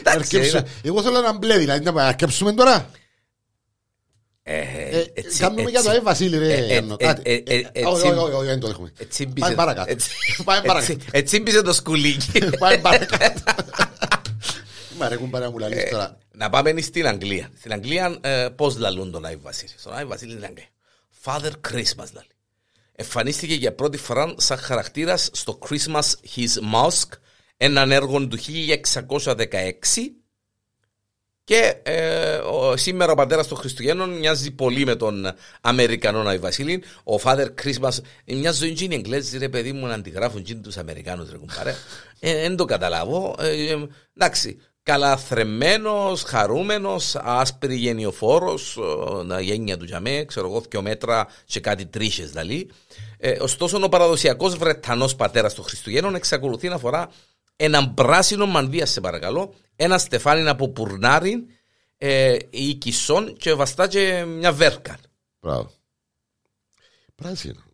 [0.00, 2.90] Εντάξει, Αρκέψε- είναι- Εγώ θέλω να μπλε, δηλαδή να αρκέψουμε τώρα.
[4.42, 6.52] Ε, Ε, έτσι- Κάνουμε για το έτσι- Άι Βασίλη ε, ρε.
[6.54, 7.22] ε, Εννο, ε, κάτι.
[7.24, 8.92] ε, ε, Ε, έτσι- Όχι, όχι, όχι, δεν το έχουμε.
[8.98, 9.90] έτσι Πάμε μπήσε- παρακάτω.
[9.90, 10.10] έτσι-
[10.44, 10.92] Πάμε παρακάτω.
[10.92, 12.38] έτσι- Έτσι μπήσε το σκουλίκι.
[12.58, 13.40] Πάμε παρακάτω.
[14.98, 16.16] Μα ρε κουμπάρε μου λαλείς τώρα.
[16.32, 17.48] Να πάμε στην Αγγλία.
[17.58, 19.70] Στην Αγγλία ε, πώς λαλούν τον Άι Βασίλη.
[19.78, 20.66] Στον Άι Βασίλη στην Αγγλία.
[21.24, 22.35] Father Christmas λαλεί.
[22.96, 27.08] Εμφανίστηκε για πρώτη φορά σαν χαρακτήρας στο Christmas His Mask,
[27.56, 29.44] έναν έργο του 1616
[31.46, 36.82] και ε, ο, σήμερα ο πατέρας των Χριστουγέννων μοιάζει πολύ με τον Αμερικανό Άι Βασίλη.
[37.04, 37.92] Ο Father Christmas,
[38.26, 41.74] μια ζωή είναι οι Εγγλέζοι ρε παιδί μου να αντιγράφουν και τους Αμερικάνους ρε κουμπάρε.
[42.20, 43.34] Ε, Δεν το καταλάβω.
[43.38, 50.60] Ε, ε, εντάξει, καλαθρεμένος, χαρούμενος, άσπρη γενιοφόρος, ε, να γένια του για μέ, ξέρω εγώ,
[50.60, 52.70] δυο μέτρα και κάτι τρίχες δηλαδή.
[53.18, 57.10] Ε, ωστόσο, ο παραδοσιακός Βρετανός πατέρας των Χριστουγέννων εξακολουθεί να φορά
[57.56, 61.46] έναν πράσινο μανδύα, σε παρακαλώ, ένα στεφάνι από πουρνάρι
[61.98, 64.98] ε, ή κισόν και βαστά και μια βέρκα.
[65.40, 65.70] Μπράβο.
[67.14, 67.65] Πράσινο.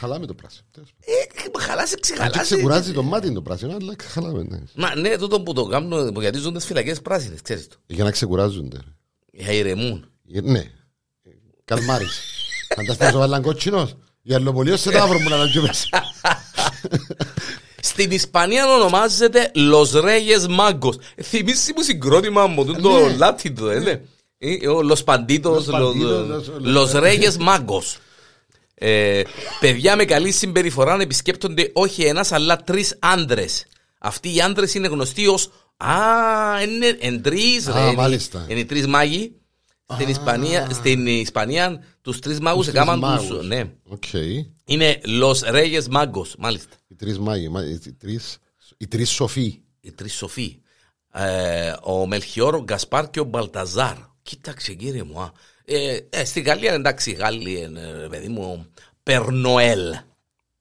[0.00, 0.64] Χαλάμε το πράσινο.
[1.00, 2.40] Ε, χαλάσει, Αν και ξεχαλάσει.
[2.54, 4.42] ξεκουράζει το μάτι το πράσινο, αλλά χαλάμε.
[4.48, 4.58] ναι.
[4.74, 7.76] Μα ναι, τούτο που το κάνουν, που γιατί ζουν τις φυλακές πράσινες, ξέρεις το.
[7.86, 8.78] Για να ξεκουράζονται.
[9.32, 10.10] Για ηρεμούν.
[10.32, 10.64] Ε, Ναι.
[11.64, 12.20] Καλμάρις.
[12.76, 13.94] Φανταστείς ο Βαλαν κότσινος.
[14.22, 15.88] Για αλλοπολίο σε τάβρο μου να λαγγεί μέσα.
[17.82, 20.94] Στην Ισπανία ονομάζεται Los Reyes Magos.
[21.14, 23.16] Ε, Θυμίσει μου συγκρότημα μου το Ναι.
[23.16, 24.00] λάτιτο, ε, ναι.
[24.38, 27.96] Ε, ο Los Panditos, Los Banditos, Los- Los Reyes Magos.
[28.82, 29.22] Ε,
[29.60, 33.66] παιδιά με καλή συμπεριφορά επισκέπτονται όχι ένας αλλά τρεις άντρες.
[33.98, 35.50] Αυτοί οι άντρες είναι γνωστοί ως.
[35.76, 35.92] Α,
[36.62, 38.46] είναι εν τρεις, Α, ρε, μάλιστα.
[38.48, 39.34] Είναι οι τρεις μάγοι.
[39.94, 43.26] Στην Ισπανία, στην Ισπανία τους τρεις μάγους Τους τρεις έκαναν μάγους.
[43.28, 43.42] του.
[43.42, 43.64] Ναι.
[43.88, 44.04] Οκ.
[44.64, 46.76] Είναι Los Reyes Magos, μάλιστα.
[46.88, 48.38] Οι τρεις μάγοι, μα- οι τρεις,
[48.78, 49.60] οι τρεις σοφοί.
[49.80, 50.56] Οι τρεις σοφοί.
[51.12, 53.96] Ε, ο Μελχιόρ, ο Γκασπάρ και ο Μπαλταζάρ.
[54.22, 55.20] Κοίταξε κύριε μου.
[55.20, 55.32] α.
[55.72, 58.66] Ε, ε, στη Γαλλία εντάξει, οι Γάλλοι, ε, παιδί μου,
[59.02, 59.94] Περνοέλ.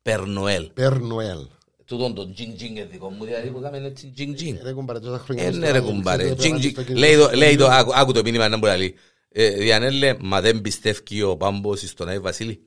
[0.02, 0.70] Περνοέλ.
[0.74, 1.38] Περ Νοέλ.
[1.86, 4.58] Τούτον το τζινγκ τζινγκ είναι δικό μου, δηλαδή που κάνουμε έτσι τζινγκ τζινγκ.
[4.64, 5.44] Ρε κουμπάρε τόσα χρόνια.
[5.44, 6.24] Ε, μες ναι στο ρε ράδιο, κουμπάρε.
[6.34, 6.96] ξέρετε, Τζινγκ πρέπει να τζινγκ.
[6.96, 7.38] στο Λέει το- κινητό.
[7.38, 8.96] Λέει το, άκου άκου το μήνυμα να μπορεί να λέει.
[9.32, 12.60] Ε, Διανέλε, μα δεν πιστεύει ο Πάμπος στον Άι Βασίλη.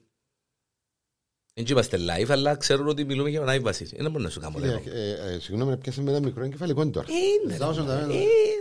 [1.55, 3.89] Δεν είμαστε live, αλλά ξέρουν ότι μιλούμε για τον Άι Βασίλη.
[3.97, 4.81] Δεν μπορεί να σου κάνω Ε, λέω.
[4.93, 7.07] ε, ε, Συγγνώμη, πιάσε με ένα μικρό εγκεφαλικό τώρα.
[7.09, 8.05] Είναι, Ζητάω σε τα- Ε.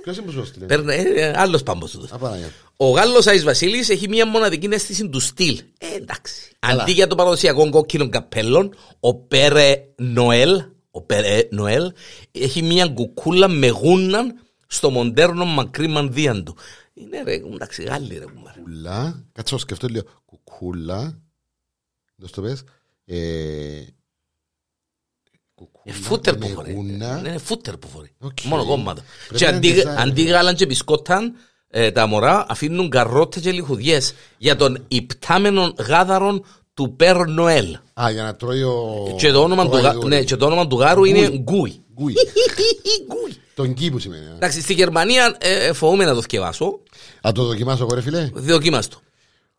[0.02, 0.66] Ποιος είναι που σου έστειλε.
[0.66, 2.12] Παίρνε- ε, ε, Άλλος Πάμπος τούτος.
[2.12, 2.50] Απαναγιά.
[2.76, 5.60] Ο Γάλλος Άις Βασίλης έχει μια μοναδική αίσθηση του στυλ.
[5.78, 6.50] Ε, εντάξει.
[6.58, 6.82] Καλά.
[6.82, 11.92] Αντί για το παραδοσιακό κόκκινο καπέλον, ο Πέρε Νοέλ, ο Πέρε Νοέλ,
[12.32, 16.56] έχει μια κουκούλα με γούναν στο μοντέρνο μακρύ μανδύαν του.
[16.94, 18.58] Είναι ρε, εντάξει, Γάλλοι ρε κουμπάρε.
[18.58, 19.24] Κουκούλα.
[19.32, 20.04] Κάτσε να σκεφτώ λίγο.
[20.24, 21.18] Κουκούλα.
[22.16, 22.62] Δώσ' το πες.
[23.04, 23.86] Ε, Ε,
[25.54, 26.72] κουκούλα φούτερ με που φορεί.
[26.72, 27.18] γούνα.
[27.18, 28.14] Είναι φούτερ που φορεί.
[28.20, 28.40] Οκ.
[28.42, 29.02] Μόνο κόμματα.
[29.28, 29.96] Πρέπει Και να αντί, είναι design.
[29.98, 31.34] αντί γάλαν και μπισκόταν,
[31.68, 37.76] ε, τα μωρά αφήνουν καρότες και λιχουδιές για τον υπτάμενον γάδαρον του Πέρ Νοέλ.
[38.00, 39.14] Α, για να τρώει ο...
[39.18, 40.08] Και το όνομα, ο του, γα- γαϊδούρι.
[40.08, 41.82] ναι, και το όνομα του γάρου είναι Γκούι.
[41.92, 42.14] Γκούι.
[43.06, 43.36] Γκούι.
[43.54, 44.26] Τον γκί που σημαίνει.
[44.26, 44.32] α.
[44.34, 46.80] Εντάξει, στη Γερμανία ε, ε, φοβούμαι να το θυκευάσω.
[47.28, 48.30] Α, το δοκιμάσω εγώ ρε φίλε.
[48.34, 48.98] Δοκίμαστο.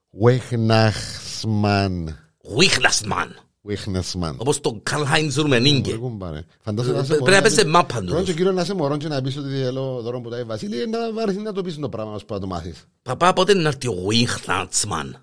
[0.09, 2.17] Βέχναχσμαν.
[2.47, 3.35] Βίχνασμαν.
[3.65, 4.35] Βέχνασμαν.
[4.39, 5.91] Όπως το Καρλ Χάινς Ρουμενίγκε.
[5.91, 6.43] Ρε κουμπάρε.
[6.61, 8.05] Φαντάζομαι να είσαι Πρέπει μωρός να να πέσει πεις- μάπα του.
[8.05, 10.45] Πρώτον και κύριος να είσαι μωρός και να πεις ότι θέλω δώρο που τα έχει
[10.45, 12.87] Βασίλη ε, να βαρεθεί να το πεις το πράγμα σου που να το μάθεις.
[13.01, 15.17] Παπά, πότε να έρθει ο Βίχνασμαν.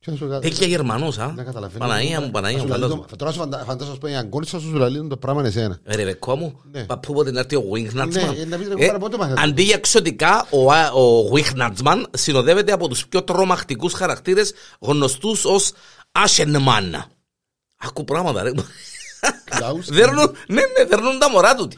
[0.00, 1.32] Και να σου κα- Τέτοια Γερμανός, α.
[1.36, 1.78] να καταλαβαίνω.
[1.86, 3.06] Παναγία μου, Παναγία μου, Να σου λέει φαντάζομαι.
[3.10, 5.48] το- Τώρα σου φαντα- φαντάζομαι να σου πει αγκόνι σου σου λέει το πράγμα είναι
[5.48, 5.78] εσένα.
[5.84, 6.84] Ε, Ρε βεκό μου, Ναι.
[6.84, 8.34] παππού πότε να έρθει ο Βίχνασμαν.
[8.34, 9.40] Ναι, ε, να πεις, ρε, κουμπάρε, πότε μάθατε.
[9.42, 15.72] Αντί για εξωτικά, ο, α- ο Βίχνασμαν συνοδεύεται από τους πιο τρομακτικούς χαρακτήρες γνωστούς ως
[16.14, 17.04] Άσενμαν.
[17.76, 18.50] Ακού πράγματα, ρε.
[19.44, 19.86] Κλάους.
[19.86, 21.68] Δέρνουν, ναι, ναι, δέρνουν τα μωρά του.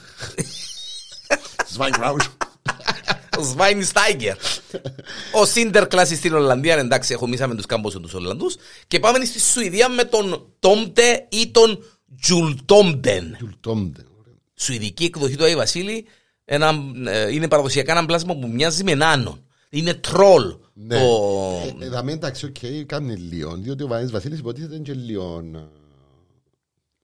[1.68, 2.36] Σβάινγκράους.
[3.38, 4.36] Ο Σβάιν Στάιγκερ.
[5.32, 8.56] Ο Σίντερ κλάση στην Ολλανδία, εντάξει, έχω μίσαμε τους κάμπους τους Ολλανδούς.
[8.86, 11.84] Και πάμε στη Σουηδία με τον Τόμτε ή τον
[12.20, 13.36] Τζουλτόμντεν.
[13.38, 14.04] Γιουλτόμντε.
[14.54, 16.06] Σουηδική εκδοχή του Άι Βασίλη
[16.44, 16.74] ένα,
[17.06, 19.38] ε, είναι παραδοσιακά ένα πλάσμα που μοιάζει με νάνο.
[19.76, 20.54] Είναι τρόλ.
[20.72, 20.98] Ναι.
[20.98, 21.06] Το...
[21.80, 25.58] Ε, Δαμε εντάξει, οκ, κάνει λίγο, διότι ο Βανής Βασίλης υποτίθεται είναι και λίγο ε,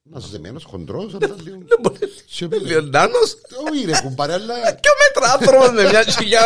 [0.02, 1.56] μαζεμένος, χοντρός, αλλά λίγο...
[1.68, 2.68] Δεν μπορεί Σιωπηλός.
[2.68, 3.36] Λίγο νάνος.
[3.72, 4.54] Όχι ρε κουμπάρε, αλλά...
[4.82, 6.40] Ποιο μέτρα άνθρωπος με μια χιλιά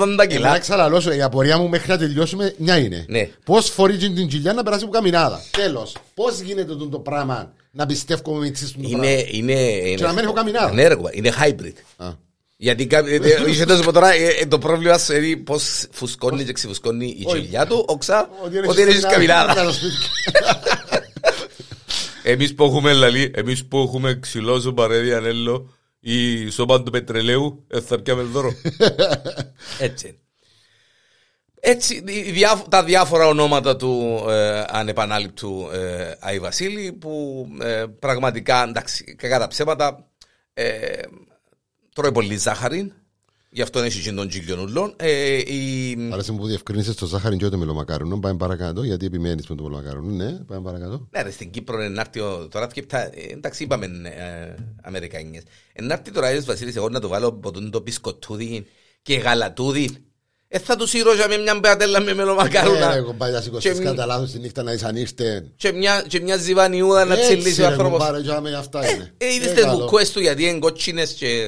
[0.00, 0.58] 180 Να κιλά.
[0.58, 3.04] ξαλαλώσω, η απορία μου μέχρι να τελειώσουμε μια είναι.
[3.08, 3.28] Ναι.
[3.44, 5.40] Πώς φορεί την κοιλιά να περάσει από καμινάδα.
[5.50, 5.96] Τέλος.
[6.14, 9.06] Πώς γίνεται τούτο το πράγμα να πιστεύω με τσίς το Είναι, πράγμα.
[9.30, 10.72] είναι, είναι, να μην έχω καμινάδα.
[10.72, 11.72] Ναι, ρε, κουμπά, είναι hybrid.
[12.62, 12.64] Α.
[12.64, 16.44] Γιατί κάποιοι- ε, είχε τόσο από τώρα ε, ε, το πρόβλημα σου είναι πως φουσκώνεις
[16.44, 17.40] και ξεφουσκώνει η Όχι.
[17.40, 19.54] κοιλιά του, όξα, Ότι ότι είναι έχεις καμιλάδα.
[19.54, 19.94] Κάτω σπίτι.
[22.22, 25.70] Εμείς που έχουμε λαλή, εμείς που έχουμε ξυλό ζομπαρέδι ανέλο
[26.00, 28.52] ή σώπαν του πετρελαίου, ε, θα πιάμε δώρο.
[29.78, 30.06] Έτσι.
[30.06, 30.16] είναι.
[31.64, 38.62] Έτσι, οι διάφο- τα διάφορα ονόματα του ε, ανεπανάληπτου ε, Άι Βασίλη που ε, πραγματικά,
[38.68, 40.06] εντάξει, κακά τα ψέματα,
[40.54, 40.88] ε,
[41.94, 42.92] τρώει πολύ ζάχαρη,
[43.50, 44.94] γι' αυτό έχει και τον τζιγκιονούλων.
[44.96, 48.18] Ε, η, Άρεσε μου που διευκρίνησες το ζάχαρη και το μελομακάρουνο.
[48.18, 50.10] Πάμε παρακάτω, γιατί επιμένεις με το μελομακάρουνο.
[50.24, 51.08] Ναι, πάμε παρακάτω.
[51.10, 55.42] Ναι, ρε, στην Κύπρο είναι έρθει ο- τώρα και πτά, ε, εντάξει είπαμε ε, Αμερικανίες.
[55.80, 58.66] Είναι έρθει τώρα ο Βασίλης εγώ να το βάλω από τον το πισκοτούδι
[59.02, 59.90] και γαλατούδι.
[60.54, 63.44] Ε, θα τους σύρω για με μια μπεατέλα με Ε, ρε, μελομακάρουνα κομπάρε, να Και
[63.44, 65.46] σηκωστείς μ- κατά λάθος τη νύχτα να εισανήρθε.
[65.56, 67.98] και μια, και μια ζιβανιούδα να τσιλίσει Έτσι ο ρε άνθρωπος.
[67.98, 69.14] κουμπάρε, για με αυτά είναι.
[69.18, 69.78] Ε, είδες Ε, τις καλό.
[69.78, 71.44] μπουκουές του γιατί είναι κότσινες και...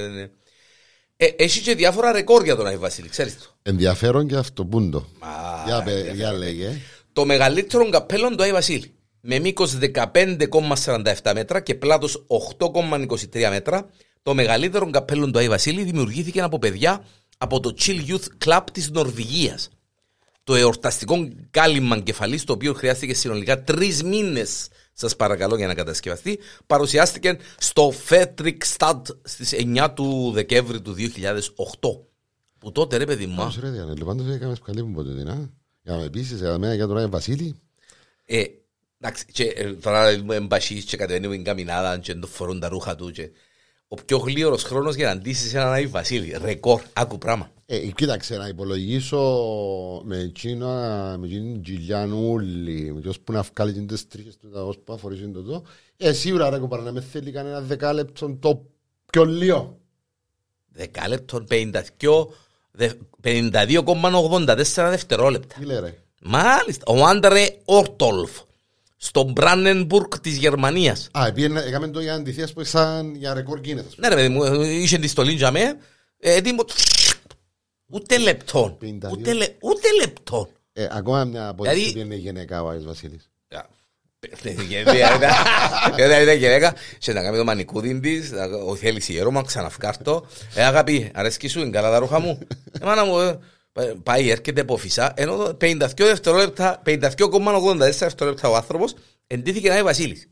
[1.17, 3.47] Ε, έχει και διάφορα ρεκόρ για τον Άι Βασίλη, ξέρεις το.
[3.63, 4.99] Ενδιαφέρον και αυτό πούντο.
[4.99, 5.29] Α,
[5.67, 6.81] Για, πε- για λέγε.
[7.13, 8.95] Το μεγαλύτερο καπέλο του Άι Βασίλη.
[9.21, 12.25] Με μήκος 15,47 μέτρα και πλάτος
[12.59, 13.87] 8,23 μέτρα,
[14.23, 17.05] το μεγαλύτερο καπέλο του Άι Βασίλη δημιουργήθηκε από παιδιά
[17.45, 19.69] από το Chill Youth Club της Νορβηγίας.
[20.45, 26.39] Το εορταστικό κάλυμμα κεφαλή, το οποίο χρειάστηκε συνολικά τρεις μήνες, σας παρακαλώ, για να κατασκευαστεί,
[26.67, 31.11] παρουσιάστηκε στο Fredrikstad στις 9 του Δεκέμβρη του 2008.
[32.59, 35.29] Που τότε, ρε παιδί μου, α, Πώς ρε Διανέλη, πάντως έκαμε καλή μου ποτέ την,
[35.29, 35.51] α.
[35.83, 37.61] Για να με πείσεις, για μένα για τον Άγιο Βασίλη.
[38.25, 38.45] Ε,
[39.05, 43.11] Εντάξει, και ε, τώρα εμπασίς και κατεβαίνει την καμινάδα και το φορούν τα ρούχα του
[43.11, 43.31] και
[44.01, 46.37] ο πιο γλύωρος χρόνος για να ντύσεις έναν Άι Βασίλη.
[46.43, 47.51] Ρεκόρ, άκου πράγμα.
[47.67, 49.21] Ε, κοίταξε να υπολογίσω
[50.05, 50.67] με εκείνο,
[51.19, 55.29] με εκείνη Τζιλιανούλη, με τους που να βγάλει και τις τρίχες του, τα που αφορήσει
[55.29, 55.63] το το.
[55.97, 58.63] Ε, σίγουρα ρε κουπάρα, να με θέλει κανένα δεκάλεπτο το
[59.11, 59.79] πιο λίγο.
[60.69, 62.27] Δεκάλεπτον 52
[62.71, 65.55] δε- 52,84 δευτερόλεπτα.
[65.59, 66.85] Τι λέει ρε; Μάλιστα.
[66.87, 68.41] Ο Άντρε Όρτολφ
[68.97, 71.09] στο Μπράνενμπουργκ της Γερμανίας.
[71.13, 73.85] Α, πήγαινε, έκαμε το για αντιθέας που σαν για ρεκόρ Guinness.
[73.89, 74.09] ας πούμε.
[74.09, 75.77] Ναι ρε παιδί μου, ε, είχε τη στολή για με,
[76.21, 76.65] έτοιμο,
[77.87, 79.11] ούτε λεπτόν, 52.
[79.13, 80.49] ούτε, λε- ούτε λεπτόν.
[80.73, 83.31] Ε, ακόμα μια απόδειξη Δηλαδή- ότι είναι γενικά ο Άης Βασίλης.
[85.93, 90.27] Όταν ήταν γυναίκα και να κάνει το μανικούδι της, να- ο θέλεις ιέρωμα, ξαναυκάρτω.
[90.55, 92.39] Ε, αγάπη, αρέσκει σου, είναι καλά τα ρούχα μου.
[92.81, 93.39] Ε, μάνα μου, ε, πα-
[94.03, 98.95] πάει, έρχεται από φυσά, ενώ το 52 δευτερόλεπτα, 52,84 δευτερόλεπτα ο άνθρωπος,
[99.27, 100.29] εντύθηκε να είναι Βασίλης.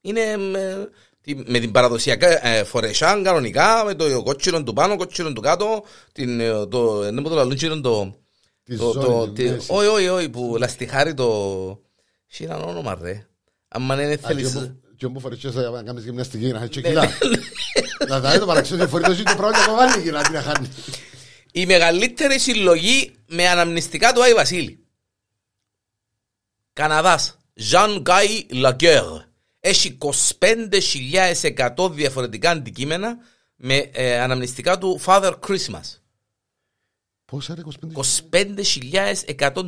[0.00, 0.88] Είναι με,
[1.20, 5.84] τη- με την παραδοσιακά ε, φορεσάν κανονικά, με το κότσινο του πάνω, κότσινο του κάτω,
[6.12, 8.14] την, ε, το, ενώ μου το λαλούτσινο το,
[8.64, 9.66] Τη το, ζώνη το, του τι- μέση.
[9.72, 11.26] όχι, όχι, όχι, που λαστιχάρει το...
[12.30, 13.26] Έχει έναν όνομα ρε.
[13.68, 14.52] Αν δεν Α, θέλεις...
[14.52, 17.08] και όπου- Και όπου φορές και να κάνεις γυμναστική να έχει κιλά.
[18.08, 20.68] Να τα δει το παραξιώσει, φορεί το ζήτο πράγμα και βάλει κιλά, τι να χάνει.
[21.52, 24.86] Η μεγαλύτερη συλλογή με αναμνηστικά του Άι Βασίλη.
[26.72, 27.38] Καναδάς.
[27.70, 29.22] Jean Guy Laguerre.
[29.60, 29.98] Έχει
[30.38, 33.18] 25.100 διαφορετικά αντικείμενα
[33.56, 35.98] με ε, αναμνηστικά του Father Christmas.
[37.24, 37.62] Πόσα ρε,
[38.30, 38.52] 25.
[39.36, 39.62] 25.104.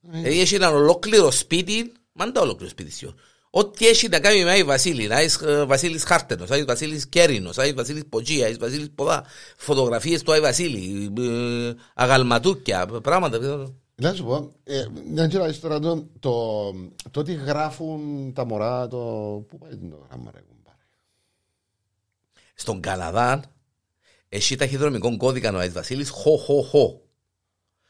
[0.00, 3.14] Δηλαδή έχει ένα ολόκληρο σπίτι, μάντα ολόκληρο σπίτι σιώ.
[3.50, 5.28] Ό,τι έχει να κάνει με Άι Βασίλης, Άι
[5.66, 9.24] Βασίλης Χάρτενος, Άι Βασίλης Κέρινος, Άι Βασίλης Ποτζή, Άι Βασίλης Ποδά,
[9.56, 13.38] φωτογραφίες του Άι Βασίλη, ε, αγαλματούκια, πράγματα.
[13.94, 16.72] Να σου πω, ε, να ξέρω τώρα το, το,
[17.10, 18.96] το ότι γράφουν τα μωρά, το...
[19.48, 20.86] Πού πάει το γράμμα ρε κουμπάρε;
[22.54, 23.42] Στον Καναδά
[24.28, 27.02] έχει ταχυδρομικό κώδικα ο Άι Βασίλης, χω χω χω.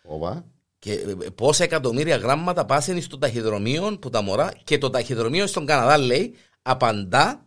[0.03, 0.45] Ωπα.
[0.79, 5.67] Και ε, πόσα εκατομμύρια γράμματα πάσουν στο ταχυδρομείο που τα μωρά και το ταχυδρομείο στον
[5.67, 7.47] Καναδά λέει απαντά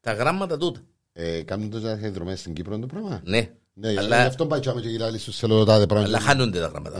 [0.00, 0.80] τα γράμματα τούτα.
[1.12, 3.50] Ε, κάνουν τόσα διαδρομές στην Κύπρο το πράγμα; Ναι.
[3.72, 4.00] Ναι, αλλά...
[4.00, 6.20] αλλά, γι' αυτό πάει και άμα και γυράλει στους σελοδοτάδε αλλά πράγματα.
[6.20, 6.98] χάνονται τα γράμματα.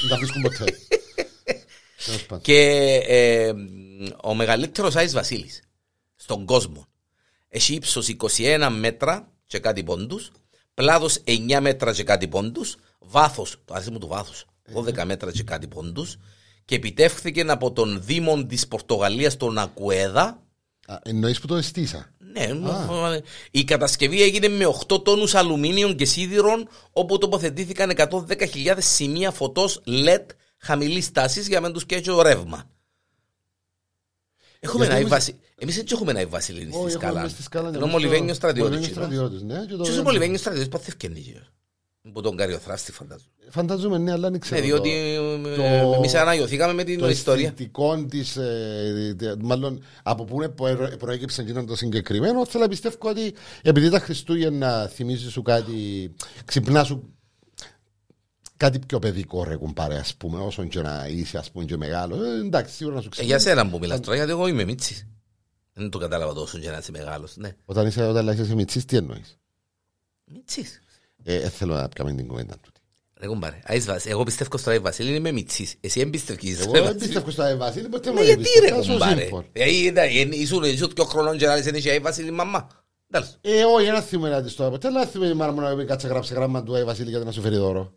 [0.00, 0.64] Δεν τα βρίσκουν ποτέ.
[2.04, 2.42] Τέλος πάντων.
[2.42, 2.60] Και
[3.06, 3.52] ε,
[4.22, 5.62] ο μεγαλύτερος Άις Βασίλης
[6.14, 6.86] στον κόσμο
[7.48, 10.30] έχει ύψος 21 μέτρα και κάτι πόντους,
[10.74, 14.32] πλάτο 9 μέτρα και κάτι πόντους, βάθος, το άρεσε μου το βάθο,
[14.74, 16.16] 12 μέτρα και κάτι πόντους,
[16.64, 20.42] και επιτεύχθηκε από τον Δήμον της Πορτογαλίας, τον Ακουέδα.
[20.86, 22.10] Α, Εννοείς που το εστίσα.
[22.18, 22.48] Ναι,
[23.50, 30.26] η κατασκευή έγινε με 8 τόνους αλουμίνιων και σίδηρων, όπου τοποθετήθηκαν 110.000 σημεία φωτός LED
[30.58, 32.70] χαμηλής τάσης για να μην τους καίει το ρεύμα.
[34.60, 35.38] Έχουμε Γιατί ένα εμείς- Βασίλη.
[35.58, 37.20] Εμείς έτσι έχουμε ένα Βασίλη στη Όχι, έχουμε σκάλα.
[37.22, 37.68] μες στη σκάλα.
[37.68, 38.70] Ενώ εμείς Μολυβένιος το- στρατιώτης.
[38.76, 39.16] Μολυβένιος είναι.
[39.16, 39.66] στρατιώτης, ναι.
[39.66, 41.18] και το- Ποιος ο Μολυβένιος στρατιώτης παθεύκαινε.
[42.12, 43.30] Που τον καριοθράστη φαντάζομαι.
[43.48, 44.60] Φαντάζομαι ναι, αλλά δεν Ναι, ξέρω.
[44.60, 44.90] διότι
[45.42, 47.44] το- ε, εμείς αναγιωθήκαμε με την το ιστορία.
[47.44, 48.38] αισθητικό της.
[49.40, 50.66] μάλλον από πού είναι που
[50.98, 56.10] προέκυψε εκείνο το συγκεκριμένο, θέλω να πιστεύω ότι επειδή τα Χριστούγεννα θυμίζει σου κάτι,
[56.44, 57.14] ξυπνά σου
[58.56, 62.24] κάτι πιο παιδικό ρε κουμπάρε ας πούμε όσον και να είσαι ας πούμε και μεγάλο
[62.24, 64.64] ε, εντάξει σίγουρα να σου Ε, ξυπνά Για σένα που μιλάς τώρα, γιατί εγώ είμαι
[64.64, 65.06] μίτσης.
[65.72, 67.36] Δεν το κατάλαβα τόσο για να είσαι μεγάλος.
[67.36, 69.38] Ναι, όταν είσαι όταν είσαι μητσής τι εννοείς;
[70.24, 70.80] Μίτσης.
[71.24, 72.70] Ε, ε, θέλω να πιάμε την κουβέντα του
[73.20, 75.74] Ρε κουμπάρε, Άις Βασ- εγώ πιστεύω στο Άι Βασίλη είμαι μιτσής.
[75.80, 76.60] Εσύ εμπιστευκείς.
[76.60, 78.74] εγώ ρε δεν Βασίλη; πιστεύω στο Άι Βασίλη ποτέ μου Ναι, δεν γιατί πιστεύω, ρε
[78.74, 79.20] θα σου κουμπάρε.
[79.20, 79.44] σύμφωνο.
[79.52, 82.68] Δηλαδή, είδα, ε, ήσουν ήσουν πιο χρονών και να λες, «Δεν είχε Άι Βασίλη μαμά.
[83.10, 83.38] Τέλος.
[83.40, 85.84] Ε, όχι, ένα θυμό να της το ποτέ δεν θυμώ η μάνα μου να πει
[85.84, 87.92] κάτσε γράψε γράμμα του Άι Βασίλη γιατί να σου φέρει δώρο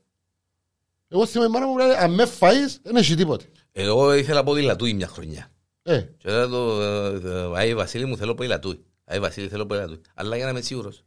[1.08, 4.44] εγώ θυμώ η μάνα μου που λέει αν με φαείς δεν έχει τίποτε Εγώ ήθελα
[4.44, 5.52] ποδηλατούι μια χρονιά.
[5.84, 8.86] ε, Και τώρα το ε, ε, Άι Βασίλη μου θέλω ποδηλατούι.
[9.06, 10.02] Άι Βασίλη θέλω ποδηλατούι.
[10.14, 11.04] Αλλά για να είμαι σίγουρος.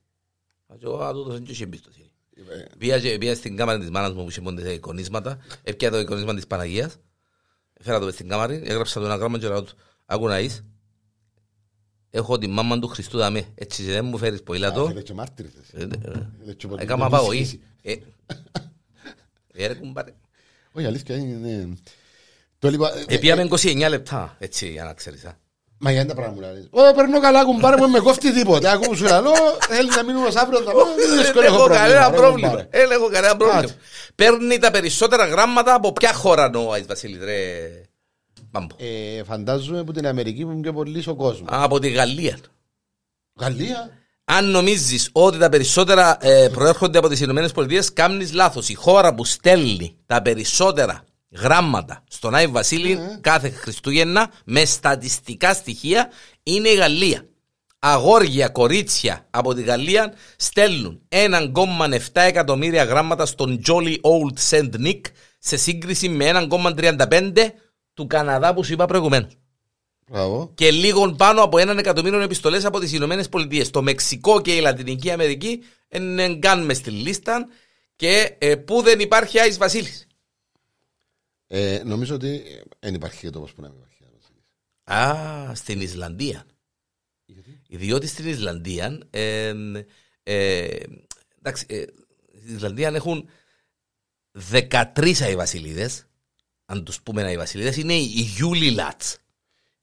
[0.66, 2.07] Α, και Εγώ α, τούτος δεν είχε εμπιστοσύνη.
[2.78, 6.34] Πήγα, και- πήγα στην κάμαρα της μάνας μου που είχε πόντε εικονίσματα, έπια το εικονίσμα
[6.34, 6.96] της Παναγίας,
[7.80, 9.72] έφερα το μες στην κάμαρη, έγραψα το ένα γράμμα και λέω του,
[10.06, 10.64] άκου να είσαι,
[12.10, 15.52] έχω τη μάμα του Χριστού δαμέ, έτσι και δεν μου φέρεις ποδήλατο, Θέλει και μάρτυρες
[15.60, 15.70] εσύ.
[15.76, 15.88] Ε, ε,
[16.40, 17.40] Θέλει και ποτέ έκαμα δεν απαγωγή.
[17.40, 17.60] ισχύσει.
[17.82, 17.92] Ε,
[19.52, 20.14] ε, ρε κουμπάρε.
[20.72, 21.36] Όχι, αλήθεια είναι.
[21.48, 21.74] ναι.
[22.58, 22.88] Το λοιπόν.
[23.08, 25.24] ε, Ε, πήγαμε 29 λεπτά, έτσι για να ξέρεις.
[25.78, 25.84] Α.
[25.84, 26.68] Μα για τα πράγματα μου λέει.
[26.70, 28.70] Ω, περνώ καλά, κουμπάρε μου, με κόφτει τίποτα.
[28.72, 29.22] Ακού που σου λέω,
[29.68, 32.48] θέλεις να μείνουμε ως αύριο, θα πω, δεν Δεν δύσκολο έχω έχω κανένα ρε, πρόβλημα.
[32.48, 32.68] κουμπάρε.
[32.70, 33.60] Δεν έχω κανένα πρόβλημα.
[33.60, 33.74] Άτε.
[34.14, 37.36] Παίρνει τα περισσότερα γράμματα από ποια χώρα ο Άις Βασίλης, ρε.
[38.50, 38.74] Μπάμπο.
[38.78, 41.46] Ε, Φαντάζομαι που την Αμερική που είναι πιο πολύ ο κόσμο.
[41.50, 42.38] Από τη Γαλλία.
[43.40, 43.90] Γαλλία;
[44.24, 48.68] Αν νομίζεις ότι τα περισσότερα ε, προέρχονται από τις Ηνωμένες Πολιτείες, κάνεις λάθος.
[48.68, 56.10] Η χώρα που στέλνει τα περισσότερα γράμματα στον Άι Βασίλη κάθε Χριστούγεννα με στατιστικά στοιχεία
[56.42, 57.26] είναι η Γαλλία.
[57.78, 65.00] Αγόρια, κορίτσια από τη Γαλλία στέλνουν 1,7 εκατομμύρια γράμματα στον Jolly Old Saint Nick
[65.38, 67.32] σε σύγκριση με 1,35
[67.94, 69.32] του Καναδά που σου είπα προηγουμένως.
[70.10, 70.52] Μπράβο.
[70.54, 73.70] Και λίγο πάνω από έναν εκατομμύριο επιστολές από τις Ηνωμένες Πολιτείες.
[73.70, 77.46] Το Μεξικό και η Λατινική Αμερική είναι καν μες στη λίστα
[77.96, 80.07] και ε, που δεν υπάρχει Άις Βασίλης.
[81.50, 82.42] Ε, νομίζω ότι
[82.78, 83.96] δεν υπάρχει και τόπος που να μην υπάρχει.
[84.92, 86.44] Α, στην Ισλανδία.
[87.68, 89.00] Διότι στην Ισλανδία.
[89.10, 89.52] Ε,
[90.22, 90.68] ε,
[91.38, 91.84] εντάξει, ε,
[92.42, 93.28] στην Ισλανδία έχουν
[94.50, 95.90] 13 Αϊβασιλίδε.
[96.66, 98.04] Αν τους πούμε Αϊβασιλίδε, είναι οι
[98.36, 99.02] Γιούλιλατ.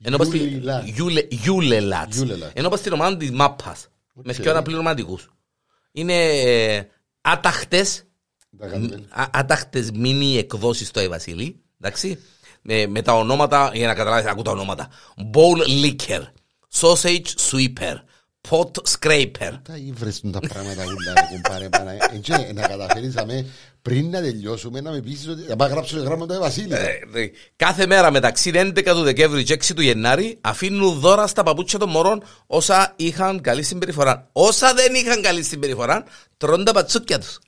[0.03, 0.89] Ενώ πας στη- Γιούλιλατς.
[0.89, 2.15] Γιούλε- Γιούλελατς.
[2.15, 2.53] Γιούλελατς.
[2.55, 3.87] Ενώ πας στην ομάδα της μάπας.
[4.13, 4.41] Με Οκ.
[4.41, 5.29] πιο αναπληρωματικούς.
[5.91, 6.87] Είναι ε,
[8.59, 9.07] άταχτες Τα κάνουμε.
[9.09, 11.59] α- άταχτες μίνι εκδόσεις στο Αϊβασίλη.
[11.81, 12.19] Εντάξει.
[12.61, 14.87] Με, με τα ονόματα, για να καταλάβετε, ακού τα ονόματα.
[15.33, 16.23] Bowl Licker,
[16.79, 17.95] sausage sweeper,
[18.49, 19.51] pot scraper.
[19.63, 21.89] Τα ήβρες τα πράγματα ούλα ρε κουμπάρε πάνω.
[22.13, 23.45] Έτσι να καταφέρεις αμέ
[23.81, 26.73] πριν να τελειώσουμε να με πείσεις ότι θα πάω να γράψω γράμμα το Βασίλη.
[26.73, 31.43] Ε, ε, Κάθε μέρα μεταξύ 11 του Δεκέμβρη και 6 του Γενάρη αφήνουν δώρα στα
[31.43, 34.29] παπούτσια των μωρών όσα είχαν καλή συμπεριφορά.
[34.31, 36.03] Όσα δεν είχαν καλή συμπεριφορά,
[36.37, 37.39] τρώνε τα πατσούκια τους.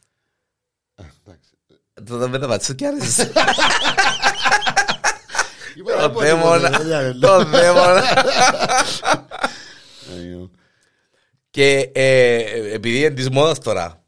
[0.97, 1.49] Εντάξει.
[2.05, 2.97] Τότε με τα πατσούκια ρε.
[5.75, 6.55] Είπα, να Το πω δαίμονα.
[6.57, 7.13] τίποτα, παιδιά, ρε.
[7.13, 8.03] Το δαίμονα.
[10.11, 10.51] Αγίου.
[11.49, 14.06] Και ε, επειδή είναι της μόδας τώρα, ε,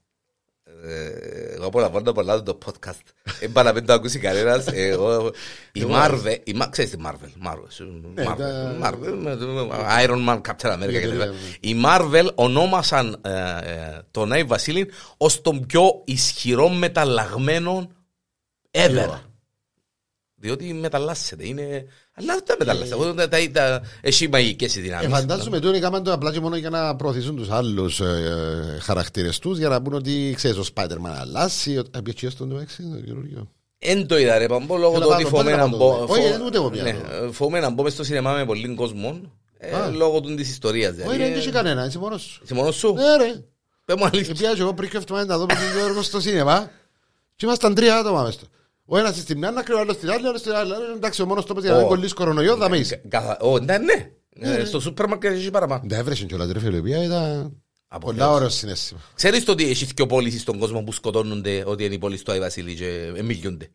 [1.53, 3.01] εγώ απολαμβάνω πολλά το podcast.
[3.39, 4.67] Δεν πάω να μην το ακούσει κανένας.
[4.67, 5.31] ε, Εγώ,
[5.71, 9.71] η Marvel, η Μα- ξέρεις τη Marvel, Marvel, Ναι, Marvel, τα- Marvel, με το-
[10.03, 11.17] Iron Man, Captain America Ναι, κτλ.
[11.17, 11.31] ναι, ναι.
[11.59, 17.91] Η Marvel ονόμασαν ε, ε, τον Άι Βασίλη ως τον πιο ισχυρό μεταλλαγμένο
[18.71, 18.89] ever.
[18.93, 19.21] Ποιο;
[20.35, 21.85] Διότι μεταλλάσσεται, είναι...
[22.19, 25.07] Αλλά δεν τα μεταλλάσσεται, εγώ τα- τα- τα- έχει μαγικές οι Ε, δυνάμεις.
[25.09, 29.57] φαντάζομαι τώρα έκαναν το απλά και μόνο για να προωθήσουν τους άλλους ε, χαρακτήρες τους
[29.57, 31.77] για να πούν ότι ξέρεις ο Spider-Man αλλάσει.
[31.77, 33.51] ο- Ε, ποιος τον το έξι, το καινούργιο.
[33.79, 35.77] Εν το είδα ρε Παμπό, λόγω Θέλω του να ότι πάω, φοβούμαι πότε να να
[35.77, 35.77] μπω...
[35.99, 36.13] το δω.
[36.13, 36.91] Όχι, φο- δεν ούτε εγώ πια ναι,
[37.25, 37.31] το.
[37.31, 39.21] Φοβούμαι να μπω μες στο σινεμά με πολλοί κόσμο,
[39.57, 39.89] ε, Α.
[39.89, 40.93] λόγω του της ιστορίας.
[40.93, 41.09] δηλαδή.
[41.09, 42.41] Όχι, δεν έχει κανένα, είσαι μόνος σου.
[42.43, 43.43] Είσαι μόνος σου, Ναι ρε.
[43.85, 44.33] πες μου αλήθεια.
[44.33, 46.69] Και πιάζω εγώ πριν και εβδομάδα να δω με τον Γιώργο στο σίνεμα
[47.35, 48.47] και ήμασταν τρία άτομα μες του.
[48.91, 50.69] Ο ένας στην μια άκρη, ο άλλος στην άλλη, ο άλλος στην άλλη.
[50.69, 51.89] Λέω, Εντάξει, ο μόνος τόπος για να μην Ω.
[51.89, 53.01] κολλήσει κορονοϊό, θα με είσαι.
[53.07, 54.11] Καθα- Ω, ναι, ναι.
[54.39, 55.81] Ε, Στο σούπερ μάρκετ έχει παραπάνω.
[55.85, 58.35] Δεν έβρεσαν κιόλας ρε φίλε, η οποία ήταν Από πολλά Θεός.
[58.35, 58.99] ωραίο συνέστημα.
[59.15, 62.31] Ξέρεις το ότι έχει και πώληση στον κόσμο που σκοτώνονται ότι είναι η πόλη του
[62.31, 63.69] Άι Βασίλη και εμιλιούνται;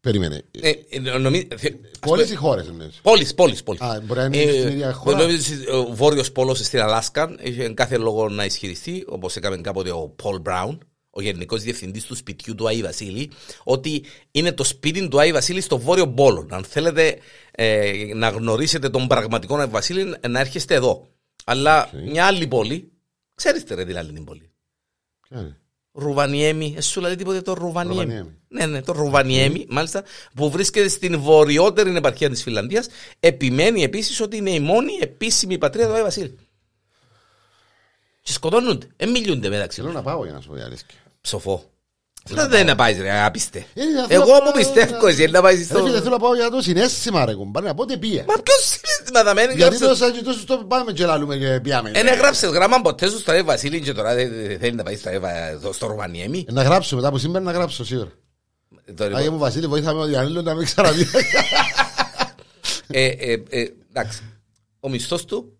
[0.00, 0.42] Περίμενε.
[0.60, 3.80] Ε, ε, νομι- θε- ας Όλες πούμε- οι χώρες εννοείς; Πόλεις, πόλεις, πόλεις.
[3.80, 5.18] Α, μπορεί να είναι στην ίδια χώρα.
[5.18, 9.90] νομίζω ότι Ο Βόρειος Πόλος στην Αλάσκα έχει κάθε λόγο να ισχυριστεί, όπως έκαμε κάποτε
[9.90, 10.82] ο Πολ Μπράουν,
[11.14, 13.30] ο γενικός διευθυντής του σπιτιού του Άι Βασίλη,
[13.64, 16.46] ότι είναι το σπίτι του Άι Βασίλη στο Βόρειο Πόλο.
[16.50, 17.18] Αν θέλετε
[17.50, 21.06] ε, να γνωρίσετε τον πραγματικό Άι Βασίλη, να έρχεστε εδώ.
[21.44, 22.92] Αλλά μια άλλη πόλη,
[23.34, 24.50] ξέρεις ρε την άλλη την πόλη.
[25.28, 25.56] Ποια είναι;
[25.92, 28.00] Ρουβανιέμι, εσύ σου λέει τίποτε το Ρουβανιέμι.
[28.00, 28.36] Ρουβανιέμι.
[28.48, 32.88] Ναι, ναι, το Ρουβανιέμι, μάλιστα, που βρίσκεται στην βορειότερη επαρχία της Φιλανδίας.
[33.20, 36.38] Επιμένει επίσης ότι είναι η μόνη επίσημη πατρίδα του Άι Βασίλη.
[38.22, 39.96] Και σκοτώνονται, δεν μιλούνται μεταξύ Θέλω τους.
[39.96, 40.98] να πάω για να σου πω η αλήθεια.
[41.22, 41.64] Ψοφό.
[42.24, 43.58] Δεν δεν να πάεις, ρε, άπιστε.
[43.74, 45.84] Ε, θέλω να Εγώ πάω που να- πιστεύω, εσύ να πάεις Ρε στο.
[45.84, 48.24] φίλε, θέλω να πάω για το συνέστημα ρε κουμπάρε, να πω ότι πήγε.
[48.28, 49.86] Μα ποιος συνέστημα θα μένει, Γιατί γράψε.
[49.88, 51.90] το σαν και τόσο το πάμε και λαλούμε και πιάμε.
[51.94, 54.96] Εν έγραψε γράμμα ποτέ σου στο Άι Βασίλη και τώρα δεν δεν θέλει να πάει
[54.96, 56.44] στο Άι- στο- στο Ρουβανιέμι.
[56.48, 58.08] Ε, Να γράψω μετά από σήμερα να γράψω σίγουρα.
[58.84, 61.06] Το λοιπόν- Άγιε μου Βασίλη βοήθαμε ο Διανέλο να μην ξαναδεί.
[62.94, 64.20] Ε, ε, ε, εντάξει.
[64.80, 65.56] Ο μισθός του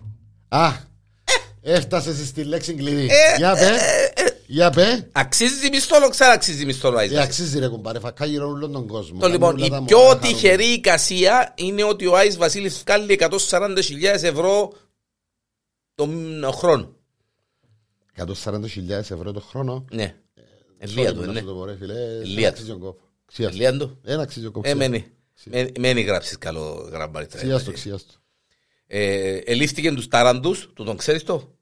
[0.49, 0.71] Α,
[1.63, 3.05] έφτασες στη λέξη κλειδί.
[3.11, 3.71] Ε, Για πέ,
[4.53, 5.09] για πέ.
[5.13, 8.87] αξίζει μισθό, ξέρω αξίζει μισθό ο Άι Ε, αξίζει ρε κουμπάρε, φακά γύρω όλο τον
[8.87, 9.21] κόσμο.
[9.21, 12.79] Το λοιπόν, Κάνουν όλα η τα πιο μωρά τυχερή εικασία είναι ότι ο Άις Βασίλης
[12.87, 14.73] βγάλει 140.000 ευρώ
[15.95, 16.11] τον
[16.55, 16.97] χρόνο.
[18.15, 18.67] χαρούμενα.
[18.67, 19.85] 140.000 ευρώ το χρόνο.
[19.93, 20.15] Ναι.
[20.79, 21.41] Ελία του, Sorry, να ναι.
[21.41, 21.95] σου το πω, ρε φίλε.
[21.95, 22.49] Ελία Δεν του.
[22.49, 23.01] αξίζει τον κόπο.
[23.25, 23.57] Ξιάστο.
[23.57, 23.99] Ελία του.
[24.03, 24.69] Δεν αξίζει τον κόπο.
[24.69, 25.07] Ε, μένει.
[25.45, 27.27] Μένει- Μένει γράψεις καλό γραμμάρι.
[27.27, 28.13] Ξιάστο, ξιάστο.
[28.87, 31.55] Ε, Ελήφθηκε τους τάραντους, του τον ξέρεις το;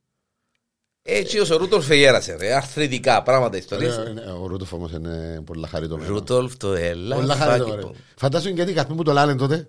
[1.03, 2.55] Έτσι ως ο Ρούτολφ Φεγέρασε, ρε.
[2.55, 3.97] Αρθρητικά πράγματα ιστορίες.
[3.97, 6.13] Ε, ε, Ο Ρούτοφ όμως είναι πολλά χαριτωμένο.
[6.13, 7.15] Ρούτολφ το έλα.
[7.17, 7.83] Πολλά φάκι χαριτωμένο.
[7.83, 7.95] πω.
[8.17, 9.69] Φαντάσου γιατί οι καρποί μου το λένε τότε.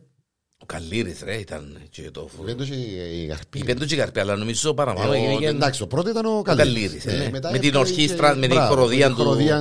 [0.57, 3.59] Ο Καλύρης ρε ήταν και το φου- Δεν το είχε η καρπή.
[3.59, 6.11] Είπε το και η καρπή, αλλά νομίζω παραπάνω Ε, έγινε ο- και- Εντάξει, ο πρώτος
[6.11, 7.05] ήταν ο Καλύρης, Καλύρης.
[7.05, 7.29] ε, ναι.
[7.29, 9.15] μετά Με την έφκαλε ορχήστρα, και- με την μπράβο, χοροδία με του.
[9.15, 9.57] την χοροδία,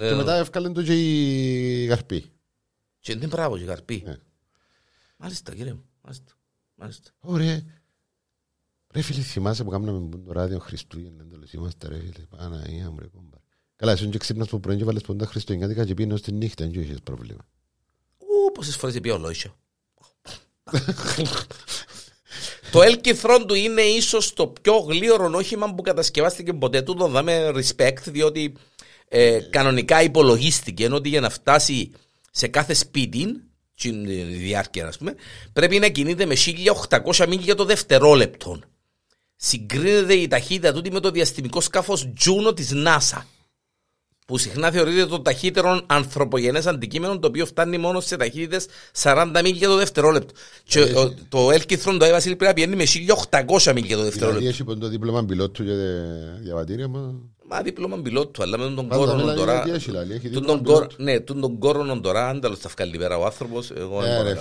[0.00, 2.24] Ε, Και μετά έφκαλε το και η καρπή.
[3.00, 4.02] Και είναι μπράβο και η καρπή.
[4.06, 4.16] Ναι.
[5.16, 5.84] Μάλιστα κύριε μου.
[6.02, 6.32] Μάλιστα.
[6.74, 7.10] Μάλιστα.
[7.20, 7.62] Ωραία.
[8.94, 13.06] Ρε φίλε, θυμάσαι που κάναμε το ράδιο Χριστούγεννα, τέλος είμαστε ρε φίλε, Παναγία μου ρε
[13.06, 13.36] κόμπα.
[13.76, 16.82] Καλά, εσύ και ξύπνας που πρωί και βάλες πόντα Χριστουγεννιάτικα και πίνω στη νύχτα, δεν
[16.82, 17.46] είχες πρόβλημα.
[18.54, 19.56] πόσες φορές είπε ο Λόισιο.
[22.72, 26.94] Το Elkithron του είναι ίσως το πιο γλύωρο όχημα που κατασκευάστηκε ποτέ του.
[26.94, 28.56] Το δάμε respect, διότι
[29.08, 31.90] ε, κανονικά υπολογίστηκε ότι για να φτάσει
[32.30, 33.42] σε κάθε σπίτι,
[33.74, 34.06] στην
[34.38, 35.14] διάρκεια, ας πούμε,
[35.52, 36.34] πρέπει να κινείται με
[37.14, 38.60] 1800 μίλια το δευτερόλεπτο.
[39.46, 43.22] Συγκρίνεται η ταχύτητα τούτη με το διαστημικό σκάφος Juno της NASA
[44.26, 48.66] που συχνά θεωρείται το ταχύτερο ανθρωπογενές αντικείμενο το οποίο φτάνει μόνο σε ταχύτητες
[49.02, 50.34] 40 μίλια το δευτερόλεπτο.
[50.64, 54.48] Και ο- το Elkithron το Εύασιλ πρέπει να πηγαίνει με 1800 μίλια το Δηλαδή δευτερόλεπτο.
[54.48, 55.74] έχει πον το δίπλωμα πιλότου για
[56.42, 57.30] διαβατήρια μου.
[57.48, 59.52] Μα δίπλωμα πιλότου, αλλά με τον Πάντα κόρο μιλάει τώρα.
[59.54, 61.02] γιατί έχει, λέει, έχει τον δίπλωμα κόρο- πιλότου.
[61.02, 63.70] Ναι, τον τον κόρο τώρα, άνταλος θα βγάλει πέρα ο άνθρωπος.
[63.70, 64.38] Εγώ δεν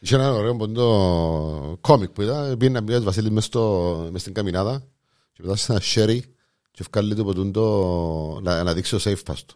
[0.00, 0.28] Ε, μπορώ ρε να καταλάβω.
[0.28, 0.28] φίλε.
[0.28, 2.54] Είχε ένα ωραίο ποντό κόμικ που είδα.
[2.58, 4.82] Πήγαινε να μιλάει Βασίλης μες, στο, μες στην καμινάδα
[5.32, 6.24] και μετά σε ένα σέρι
[6.70, 9.54] και βγάλει το ποτούν το να, να δείξει το safe pass του.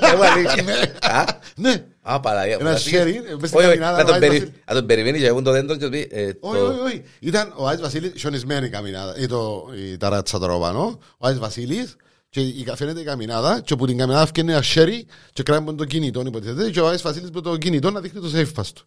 [0.00, 0.92] Ε, μα αλήθεια.
[1.00, 1.24] Α,
[1.56, 2.56] ναι, Α, Παναγία.
[2.60, 4.62] Ένα να σέρι, δείξεις- μες στην Όχι, όχι, καμινάδα, να τον βάζει περι- Βασίλη.
[4.68, 6.08] να τον περιμένει για να βγουν το δέντρο και να πει.
[6.10, 7.02] ε, όχι, το- όχι, όχι.
[7.20, 11.38] Ήταν ο Άις Βασίλης σιωνισμένη η καμινάδα, ή το, η ταράτσα τώρα πάνω, ο Άις
[11.38, 11.96] Βασίλης
[12.28, 15.72] και η, φαίνεται η καμινάδα και από την καμινάδα φτιάχνει ένα σέρι και κράει με
[15.72, 18.66] το κινητό υποτίθεται και ο Άις Βασίλης με το κινητό να δείχνει το safe pass
[18.74, 18.86] του.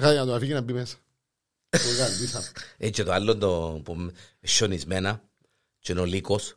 [0.00, 0.96] Θα να το αφήγει να μπει μέσα.
[1.70, 2.42] Το κάνει, μπήσα.
[2.78, 4.12] Ε, και το άλλο το που με-
[4.42, 5.22] σιωνισμένα
[5.78, 6.54] και είναι ο Λύκος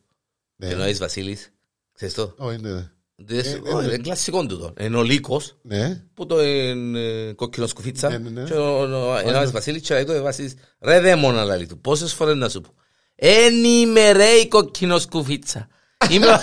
[0.55, 0.67] Ναι.
[0.67, 1.51] και είναι ο Άης Βασίλης.
[1.93, 2.89] Ξέρεις το; Όχι, ναι, ναι.
[3.15, 3.93] Δεν- ε, όχι, ναι.
[3.93, 4.73] Είναι κλασικό του το.
[4.79, 6.03] Είναι ο Λύκος Ναι.
[6.13, 8.43] που το είναι κόκκινο σκουφίτσα Ναι, ναι, ναι.
[8.49, 11.79] και ο- ο- είναι ο Άης Βασίλης και λέει το Βασίλης ρε δαίμονα λαλή του
[11.79, 12.73] πόσες φορές να σου πω
[13.15, 15.67] Εν είμαι ρε η κόκκινο σκουφίτσα
[16.09, 16.39] Είμαι ο-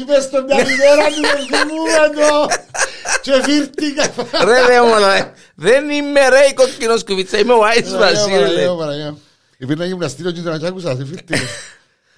[0.00, 2.46] Είπες το μια ημέρα του δεν θυμούμε το
[3.22, 4.12] και φύρτηκα.
[4.44, 5.32] ρε δαίμονα ρε.
[5.54, 8.66] δεν είμαι ρε η κόκκινο σκουφίτσα είμαι ο Άης Βασίλης λέει.
[9.56, 11.38] Υπήρχε ένα γυμναστήριο και τον άκουσα, σε φύρτηκα.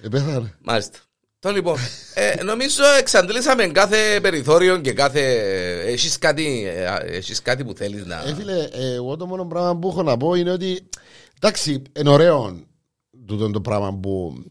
[0.03, 0.53] Επέθανε.
[0.61, 0.97] Μάλιστα.
[1.39, 1.77] Το λοιπόν,
[2.13, 5.21] ε, νομίζω εξαντλήσαμε κάθε περιθώριο και κάθε.
[5.85, 8.23] Έχεις κάτι, ε, έχεις κάτι που θέλεις να.
[8.27, 10.89] Ε, φίλε, ε, εγώ το μόνο πράγμα που έχω να πω είναι ότι
[11.35, 12.63] εντάξει, είναι ωραίο
[13.27, 14.43] τούτο το πράγμα που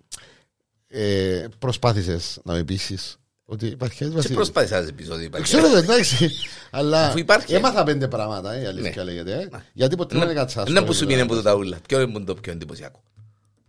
[0.89, 4.37] ε, προσπάθησες να με πείσεις ότι υπάρχει ένας Σε Βασίλης.
[4.37, 5.45] προσπάθησα να επεισόδιο υπάρχει.
[5.47, 6.31] Ξέρω το εντάξει,
[6.71, 7.55] αλλά Αφού υπάρχει.
[7.55, 9.11] έμαθα πέντε πράγματα, ε, η αλήθεια Ναι.
[9.11, 9.33] λέγεται.
[9.33, 9.49] ε.
[9.73, 10.71] Γιατί ποτέ δεν έκατσα.
[10.71, 11.79] Ναι, που σου μείνει από το ταούλα.
[11.89, 13.03] Ποιο είναι το πιο εντυπωσιακό;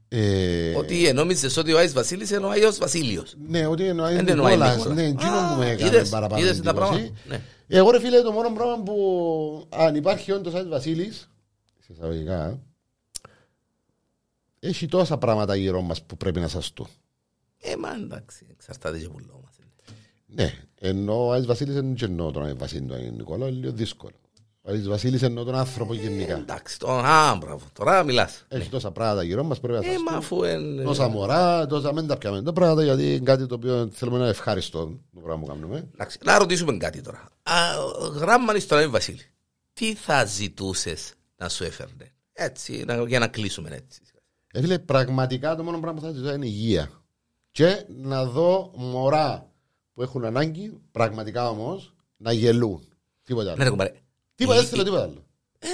[0.07, 3.34] Ε, Ότι νόμιζες ότι ο Άης Βασίλης είναι ο Άγιος Βασίλειος.
[3.47, 4.76] Ναι, ότι εννοεί Δεν εννοεί Νικόλας.
[4.78, 4.93] Νικόλα.
[4.95, 6.89] Ναι, εκείνο Α, που με έκανε είδες, παραπάνω είδες τα εντύπωση.
[6.91, 7.13] πράγματα.
[7.28, 7.41] Ναι.
[7.67, 11.30] Εγώ ρε φίλε, το μόνο πράγμα που αν υπάρχει όντως ένας Βασίλης,
[11.80, 12.59] σε εισαγωγικά,
[14.59, 16.88] έχει τόσα πράγματα γύρω μας που πρέπει να σας το.
[17.61, 19.42] Ε, μα εντάξει, εξαρτάται και που λόγω μας.
[20.36, 23.71] Ναι, ενώ ο Άης Βασίλης δεν εννοώ τον Άης Βασίλη τον Άγιο Νικόλα, είναι λίγο
[23.71, 24.13] δύσκολο.
[24.61, 26.38] Ο Άης Βασίλης εννοώ τον άνθρωπο γενικά.
[26.38, 28.45] Εντάξει, το, α, μπράβο, τώρα μιλάς.
[28.47, 30.17] Έχει τόσα πράγματα γύρω μας πρέπει να Ε, σας μα το.
[30.17, 30.84] αφού είναι...
[30.84, 34.23] Τόσα μωρά, τόσα μην τα πιάμε τα πράγματα, γιατί είναι κάτι το οποίο θέλουμε να
[34.23, 35.89] είναι ευχάριστο το πράγμα που κάνουμε.
[35.93, 37.27] Εντάξει, να ρωτήσουμε κάτι τώρα.
[37.43, 37.53] Α,
[38.15, 39.21] γράμμα στον Άγιο Βασίλη.
[39.73, 44.01] Τι θα ζητούσες να σου έφερνε; Έτσι, να- για να κλείσουμε έτσι.
[44.53, 46.89] Ε, φίλε, πραγματικά το μόνο πράγμα που θα ζητώ είναι υγεία.
[47.51, 49.47] Και να δω μωρά
[49.93, 52.87] που έχουν ανάγκη, πραγματικά όμως, να γελούν.
[53.23, 53.69] Τίποτα Ναι, ρε άλλο.
[53.69, 53.91] κουμπάρε.
[54.35, 55.25] Τίποτα, η- δεν θέλω τίποτα άλλο.
[55.59, 55.67] Ε,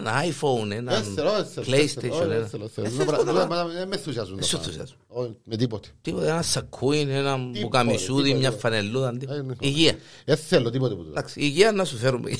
[0.00, 2.00] Ένα iPhone, ένα Δεν θέλω, δεν θέλω, δεν PlayStation.
[2.00, 2.86] θέλω, δεν ένα- θέλω, Ε, θέλω.
[2.88, 3.72] θες Δεν τίποτα πρα- άλλο.
[3.72, 4.34] Δεν με ενθουσιάζουν.
[4.34, 4.80] Δεν τα σου πράγματα.
[4.80, 4.96] ενθουσιάζουν.
[5.08, 5.88] Όχι, Με τίποτε.
[6.00, 8.68] Τίποτα, ένα σακούιν, ένα μπουκαμισούδι, τίποτα, μια τίποτα.
[8.68, 9.08] φανελούδα.
[9.08, 9.42] Ε, τίποτα.
[9.42, 9.54] ναι.
[9.60, 9.94] Υγεία.
[10.24, 11.08] Δεν θέλω τίποτε που το.
[11.10, 12.30] Εντάξει, υγεία να σου φέρουμε.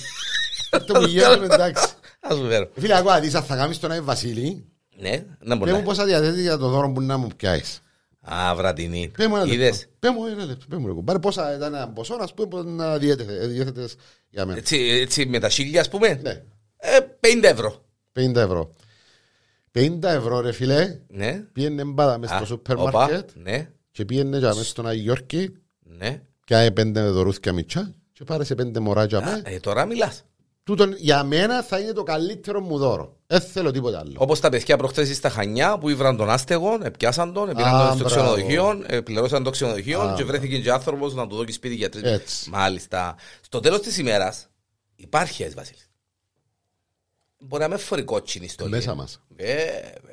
[0.72, 1.86] Αυτό που γίνεται εντάξει.
[2.28, 2.70] Να σου φέρω.
[2.74, 4.64] Ε, Φίλε, ακούω, δεις, αν θα κάνεις τον Άι Βασίλη,
[4.98, 5.82] Ναι, να πέ μου μπορεί.
[5.84, 7.80] πόσα διαθέτεις για το δώρο που να μου πιάσεις.
[8.34, 9.10] Α, βραδινή.
[9.16, 9.62] Πέ μου ένα λεπτό.
[9.62, 10.66] Είδες; Πέ μου ένα λεπτό.
[10.68, 13.96] Πέ μου, ρε κουμπάρε, πόσα ήταν ένα ποσό, ας πούμε, που να διέθετε- διέθετες
[14.30, 14.58] για μένα.
[14.58, 16.42] Έτσι, έτσι με τα σίλια, ας πούμε; Ναι.
[16.76, 17.84] Ε, 50 ευρώ.
[18.12, 18.74] 50 ευρώ.
[19.72, 21.42] 50 ευρώ ρε φίλε, Ναι.
[21.52, 25.02] πήγαινε μπάδα μες Α, στο σούπερ όπα, μάρκετ Ναι, και πήγαινε για μες στον Άγιο
[25.02, 26.22] Γιώργη ναι.
[26.44, 29.42] και άει πέντε δωρούθια μητσά και πάρε σε πέντε μωρά για Α, μέ.
[29.44, 30.24] ε, τώρα μιλάς.
[30.66, 33.16] Τούτον για μένα θα είναι το καλύτερο μου δώρο.
[33.26, 34.14] Δεν θέλω τίποτα άλλο.
[34.16, 37.96] Όπως τα παιδιά προχθές στα Χανιά που ήβραν τον άστεγο, πιάσαν τον, πήραν Α, τον
[37.96, 38.32] στο μπράβο.
[38.34, 41.88] ξενοδοχείο, ε, πληρώσαν το ξενοδοχείο Α, και βρέθηκε και άνθρωπος να του δώσει σπίτι για
[41.88, 42.50] τρει Έτσι.
[42.50, 43.16] Μάλιστα.
[43.40, 44.48] Στο τέλος της ημέρας
[44.96, 45.90] υπάρχει ένας Βασίλης.
[47.38, 48.70] Μπορεί να με φορεί κόκκινη στολή.
[48.70, 49.22] Μέσα μας.
[49.36, 49.64] Ε,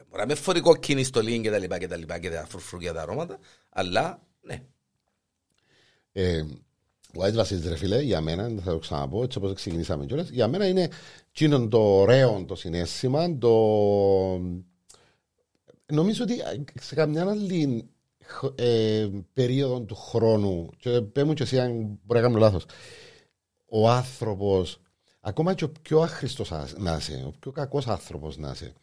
[0.09, 2.93] μπορεί να με φορεί κόκκινη στολή και τα λοιπά και τα λοιπά και τα φρουφρούκια
[2.93, 3.39] τα αρώματα.
[3.69, 4.63] Αλλά ναι.
[6.11, 6.43] Ε,
[7.17, 10.29] ο Άις Βασίλης ρε φίλε, για μένα, δεν θα το ξαναπώ, έτσι όπως ξεκινήσαμε κιόλας,
[10.29, 10.89] για μένα είναι
[11.31, 13.49] εκείνο το ωραίο το συνέστημα, το...
[15.85, 16.35] Νομίζω ότι
[16.81, 17.89] σε καμιά άλλη
[18.55, 22.65] ε, περίοδο του χρόνου, και πέ μου και εσύ αν μπορεί να κάνω λάθος,
[23.65, 24.79] ο άνθρωπος,
[25.19, 28.73] ακόμα και ο πιο άχρηστος να είσαι, ο πιο κακός άνθρωπος να είσαι,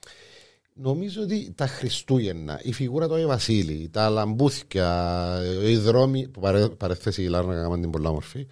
[0.83, 6.69] Νομίζω ότι τα Χριστούγεννα, η φιγούρα του Άγιου Βασίλη, τα λαμπούθια, οι δρόμοι, που παρέ,
[6.69, 8.47] παρέθεση η Λάρα να κάνουμε την πολλά μορφή,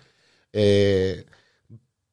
[0.50, 1.14] ε,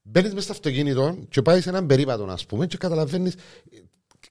[0.07, 3.35] Μπαίνεις μέσα στο αυτοκίνητο και πάει σε έναν περίπατο, ας πούμε, και καταλαβαίνεις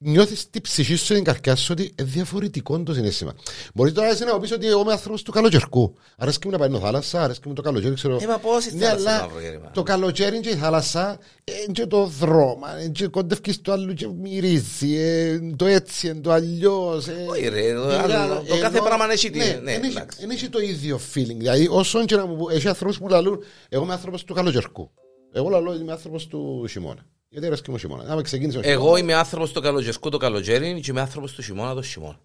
[0.01, 3.33] νιώθεις την ψυχή σου στην καρδιά σου ότι είναι διαφορετικό το συνέστημα.
[3.75, 5.95] Μπορεί τώρα εσύ να πεις ότι εγώ είμαι άνθρωπος του καλοκαιρικού.
[6.17, 8.19] Αρέσκει μου να πάει στη θάλασσα, αρέσκει μου το καλοκαίρι, ξέρω.
[8.23, 9.71] Ε, μα πώς η Ναι, θάλασσα αλλά μαύρο γέρημα.
[9.71, 14.09] το καλοκαίρι και η θάλασσα είναι και το δρόμο, είναι και κοντεύκεις το άλλο και
[14.09, 17.07] μυρίζει, ε, το έτσι, ε, το αλλιώς.
[17.09, 17.27] ε.
[17.29, 19.83] Όχι, ρε, το Ε, άλλο, άλλο, το κάθε ενώ- πράγμα έχει τη- Ναι, ναι, εν
[19.83, 20.19] έχει- εντάξει.
[20.23, 21.37] εν έχει το ίδιο feeling.
[21.37, 24.91] Δηλαδή, όσον και να μου πω, έχει ανθρώπους που λαλούν, εγώ είμαι άνθρωπος του καλοκαιρικού.
[25.33, 27.07] Εγώ λαλώ είμαι άνθρωπος του χειμώνα.
[27.35, 28.13] Γιατί αρέσκει μου ο χειμώνα.
[28.13, 31.43] Άμα ξεκίνησε ο Εγώ χειμώνας- είμαι άνθρωπος το καλοκαιρικό το καλοκαίρι και είμαι άνθρωπος του
[31.43, 32.19] χειμώνα το χειμώνα.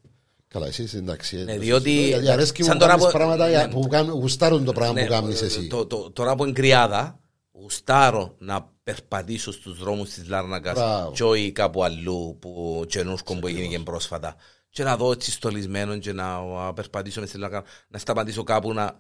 [0.48, 1.38] Καλά, εσύ είσαι εντάξει.
[1.38, 3.50] ε, Ναι, το διότι- σωστό, γιατί αρέσκει μου σαν να τώρα κάνεις που- πράγματα ναι.
[3.50, 5.68] για- που κάνουν- γουστάρουν το πράγμα Ναι, που κάνεις εσύ.
[5.68, 7.20] το- το- Τώρα που είναι κρυάδα,
[7.52, 11.12] γουστάρω να περπατήσω στους δρόμους της Λάρνακας Μπράβο.
[11.12, 14.36] και όχι κάπου αλλού που τσενούσκο που έγινε και πρόσφατα.
[14.70, 18.74] Και να δω έτσι στολισμένο και να α, περπατήσω μες στη Λάρνακα, να σταματήσω κάπου
[18.74, 19.00] να.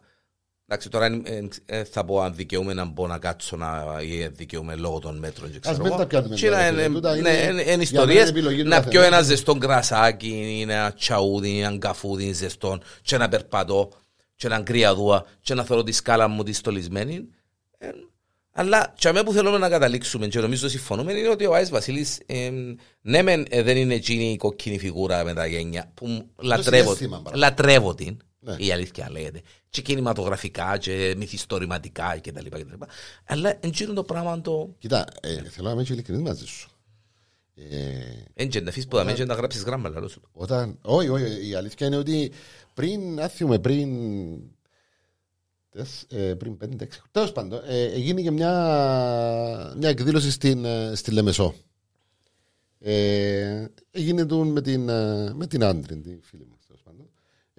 [0.72, 4.22] Εντάξει, τώρα ε, ε, ε, θα πω αν δικαιούμαι να μπω να κάτσω να, ή
[4.22, 5.52] ε, δικαιούμαι λόγω των μέτρων.
[5.52, 5.96] Και ξέρω μην εγώ.
[5.96, 6.84] τα πιάνουμε Και τώρα, να- φίλε.
[6.84, 8.20] ε, Τούτα ναι, είναι- είναι- είναι για μένα ιστορίες.
[8.20, 9.08] είναι επιλογή του Να πιω καθενός.
[9.08, 13.90] ένα ζεστό κρασάκι, ή ένα τσαούδι, ή ένα καφούδι ζεστό, και να περπατώ,
[14.36, 17.28] και να κρυαδούα, και να θεωρώ τη σκάλα μου τη στολισμένη.
[17.78, 17.88] Ε,
[18.52, 22.20] αλλά και αμέ που θέλουμε να καταλήξουμε και νομίζω συμφωνούμε είναι ότι ο Άης Βασίλης
[22.26, 22.52] ε,
[23.02, 27.20] ναι μεν ε, δεν είναι εκείνη η κοκκινή φιγούρα με τα γένια που λατρεύω, συναίσθημα,
[27.20, 27.38] μπράβο.
[27.38, 28.18] λατρεύω την
[28.58, 28.66] Ναι.
[28.66, 32.88] η αλήθεια λέγεται και κινηματογραφικά και μυθιστορηματικά και τα λοιπά και τα λοιπά
[33.26, 36.70] αλλά εκείνο το πράγμα το Κοίτα, ε, θέλω να είμαι και ειλικρινής μαζί σου.
[37.56, 41.50] Ε, έντια να αφήσεις που δαμε και να γράψεις γράμμα λαλό σου Όταν, όχι, όχι,
[41.50, 42.32] η αλήθεια είναι ότι
[42.74, 43.90] πριν, άθιουμε πριν,
[45.70, 50.92] τεσ- ε, πριν πέντε, έξι, τέλος πάντων, ε, έγινε και μια, μια εκδήλωση στην, ε,
[50.96, 51.54] στη Λεμεσό.
[52.80, 56.59] Ε, έγινε του με την, ε, με την Άντριν, τη φίλη μας, τέλος πάντων.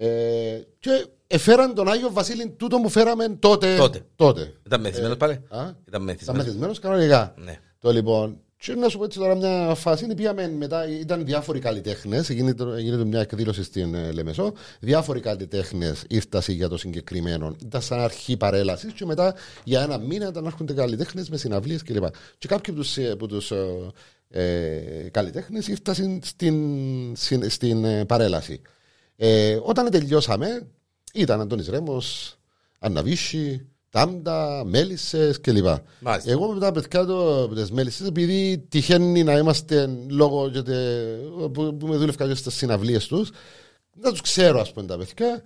[0.02, 3.76] Ε, και εφέραν τον Άγιο Βασίλη τούτο που φέραμε τότε.
[3.76, 4.00] Τότε.
[4.16, 4.52] τότε.
[4.66, 7.34] ήταν μεθυσμένος πάλι Α, ήταν Ήταν μεθυσμένος μεθυσμένος κανονικά.
[7.36, 11.58] ναι Το λοιπόν, και να σου πω έτσι τώρα μια φάση, πήγαμε μετά, ήταν διάφοροι
[11.58, 14.52] καλλιτέχνες, έγινε, το- έγινε το μια εκδήλωση στην ε, Λεμεσό.
[14.80, 17.56] Διάφοροι καλλιτέχνες ήρθαν για το συγκεκριμένο.
[17.62, 19.34] Ήταν σαν αρχή παρέλασης και μετά
[19.64, 22.04] για ένα μήνα ήταν να έρχονται καλλιτέχνες με συναυλίες κλπ.
[22.38, 23.66] Και κάποιοι από τους από τους, ε,
[24.30, 26.20] ε, καλλιτέχνες ήρθαν στην,
[27.14, 28.60] στην, στην, ε, παρέλαση.
[29.22, 30.66] Ε, όταν τελειώσαμε,
[31.14, 32.36] ήταν Αντώνης Ρέμος,
[32.78, 35.66] Ανναβίση, Τάμτα, Μέλισσες κλπ.
[36.00, 36.30] Μάλιστα.
[36.30, 41.18] Εγώ με τα παιδιά του, με τις μέλισσες, επειδή τυχαίνει να είμαστε λόγω και τε-
[41.52, 43.30] που, που με δούλευκα και στις συναυλίες τους,
[43.96, 45.42] να τους ξέρω ας πούμε τα παιδιά,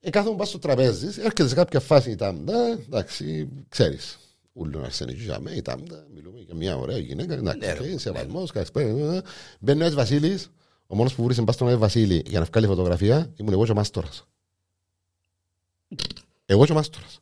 [0.00, 4.18] ε, κάθομαι πάω στο τραπέζι, έρχεται σε κάποια φάση η Τάμτα, εντάξει, ξέρεις.
[4.52, 7.92] Ούλον αρσένει και για μέ, η Τάμτα, μιλούμε για μια ωραία γυναίκα, Ναι, εντάξει, ρε,
[7.94, 8.88] okay, σεβασμός, καλησπέρα.
[9.14, 9.22] ε,
[9.60, 10.50] Μπαίνει ο Άης Βασίλης,
[10.90, 13.70] ο μόνος που βρίσκεται μπας στον Άη Βασίλη για να βγάλει φωτογραφία, ήμουν εγώ και
[13.70, 14.26] ο Μάστορας.
[16.46, 17.20] Εγώ και ο Μάστορας.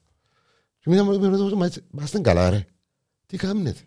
[0.78, 2.66] Και μίλαμε με τον Μάστορα, «Μα έτσι, μας δεν καλά ρε.
[3.26, 3.80] Τι κάνετε.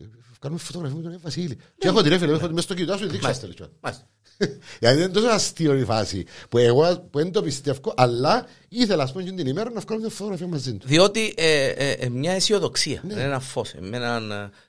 [0.00, 0.04] Ε,
[0.40, 1.58] Κάνουμε φωτογραφία με τον Άη Βασίλη.
[1.78, 3.46] Και έχω τη ρε φίλε, έχω τη μέσα στο κινητό σου, δείξαστε.
[3.46, 3.68] λέει.
[3.80, 4.08] Μάλιστα.
[4.80, 9.12] Γιατί είναι τόσο αστείο η φάση που εγώ που δεν το πιστεύω, αλλά ήθελα ας
[9.12, 10.86] πούμε και την ημέρα να βγάλω μια φωτογραφία μαζί του.
[10.88, 13.12] Διότι ε, ε, ε, μια αισιοδοξία, Ναι.
[13.12, 13.64] είναι ένα φω.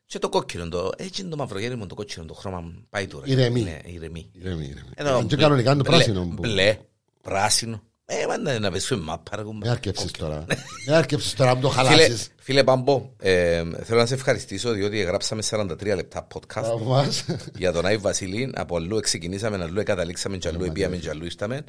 [0.06, 3.26] Και το κόκκινο, το, έτσι είναι το μαυρογέρι μου, το κόκκινο, το χρώμα πάει τώρα.
[3.28, 3.62] Ηρεμεί.
[3.62, 4.30] Ναι, ηρεμεί.
[4.34, 4.90] Ηρεμή, ηρεμή.
[4.96, 6.26] Εδώ, Και μπλε- κανονικά είναι το μπλε- πράσινο.
[6.36, 6.78] που- Μπλε,
[7.22, 7.82] πράσινο.
[8.10, 9.36] Ε, μάνα να πέσουμε μάπα.
[9.36, 9.66] ρε, κουμπά.
[9.66, 10.46] Με άρκεψες τώρα.
[10.88, 12.30] Με άρκεψες τώρα να το Φίλε, χαλάσεις.
[12.40, 17.26] φίλε Παμπό, ε, θέλω να σε ευχαριστήσω διότι γράψαμε 43 λεπτά podcast Από μας.
[17.58, 18.52] για τον Άι Βασίλη.
[18.56, 21.64] Από αλλού ξεκινήσαμε, αλλού καταλήξαμε, και αλλού επίαμε, και αλλού ήρθαμε.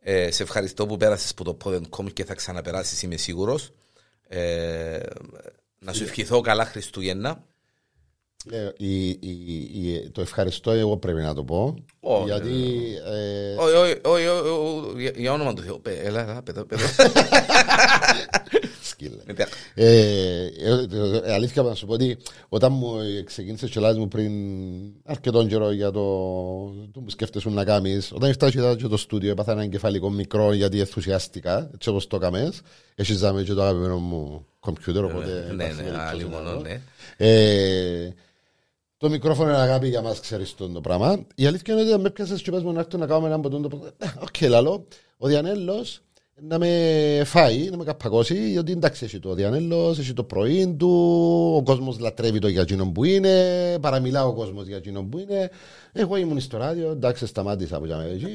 [0.00, 3.72] Ε, σε ευχαριστώ που πέρασες που το podcast και θα ξαναπεράσεις, είμαι σίγουρος.
[4.28, 4.98] Ε,
[5.78, 7.44] να σου ευχηθώ καλά Χριστούγεννα.
[8.50, 11.74] Ε, η- η- η- Το ευχαριστώ εγώ πρέπει να το πω.
[12.00, 12.50] Ω, Γιατί
[13.12, 15.80] ε, Όχι, όχι, όχι, όχι, όχι, για- για όνομα του Θεού.
[15.82, 16.82] Πε- Έλα, έλα, παιδό, παιδό.
[18.82, 19.16] σκύλε.
[19.26, 19.98] Ναι, παι- Ε,
[20.44, 20.86] ε,
[21.24, 22.16] ε, αλήθεια να σου πω ότι
[22.48, 22.92] όταν μου
[23.24, 24.32] ξεκίνησε το μου πριν
[25.04, 26.00] αρκετόν καιρό για το,
[26.92, 30.10] το που σκέφτεσαι να κάνεις, όταν ήρθα και είδα και το στούντιο, έπαθα ένα εγκεφαλικό
[30.10, 32.60] μικρό γιατί ενθουσιάστηκα, έτσι όπως το έκαμες.
[32.94, 35.26] Έχει ζάμε και το αγαπημένο μου κομπιούτερ, οπότε.
[35.26, 35.32] Ναι,
[35.64, 36.60] υπάρχει ναι, περίπτωση άλλη να μόνο, δω.
[36.60, 36.80] ναι.
[39.02, 41.26] Ε, το μικρόφωνο είναι αγάπη για μας, ξέρεις το, το πράγμα.
[41.34, 43.36] Η αλήθεια είναι ότι αν με πιάσες και πες μου να έρθω να κάνουμε ένα
[43.36, 43.90] από το πράγμα.
[43.98, 44.86] Ε, Οκ, λαλό.
[45.18, 46.00] Ο Διανέλος
[46.42, 50.88] να με φάει, να με καπακώσει, γιατί εντάξει έχει το Διανέλος, έχει το πρωί του,
[51.56, 55.50] ο κόσμος λατρεύει το για εκείνον που είναι, παραμιλά ο κόσμος για εκείνον που είναι.
[55.92, 58.34] Εγώ ήμουν στο ράδιο, εντάξει σταμάτησα από εκεί.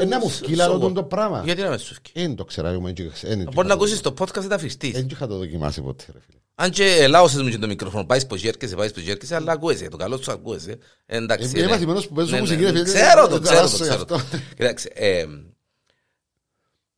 [0.00, 1.42] Ε, να μου σκύλα σοβο- όλο το πράγμα.
[1.44, 2.92] Γιατί να με σου φκεί; Δεν το ξέρα, εγώ
[3.22, 4.92] δεν Μπορεί να ακούσεις το podcast να φυστείς.
[4.92, 6.39] Δεν είχα το δοκιμάσει ποτέ, ρε φίλε.
[6.62, 9.88] Αν και λάωσες μου και το μικρόφωνο, πάεις πως γέρκεσαι, πάεις πως γέρκεσαι, αλλά ακούεσαι,
[9.88, 10.78] το καλό σου ακούεσαι.
[11.06, 11.46] Εντάξει.
[11.46, 11.72] Ε, είμαι ναι.
[11.72, 13.82] μαθημένος που παίζω Ναι, μουσική, ναι, ρε φίλε, Ξέρω δεν το, το ξέρω το, κράσω
[13.82, 14.14] ξέρω γι' το.
[14.14, 14.38] αυτό.
[14.56, 15.26] Κοιτάξτε, ε,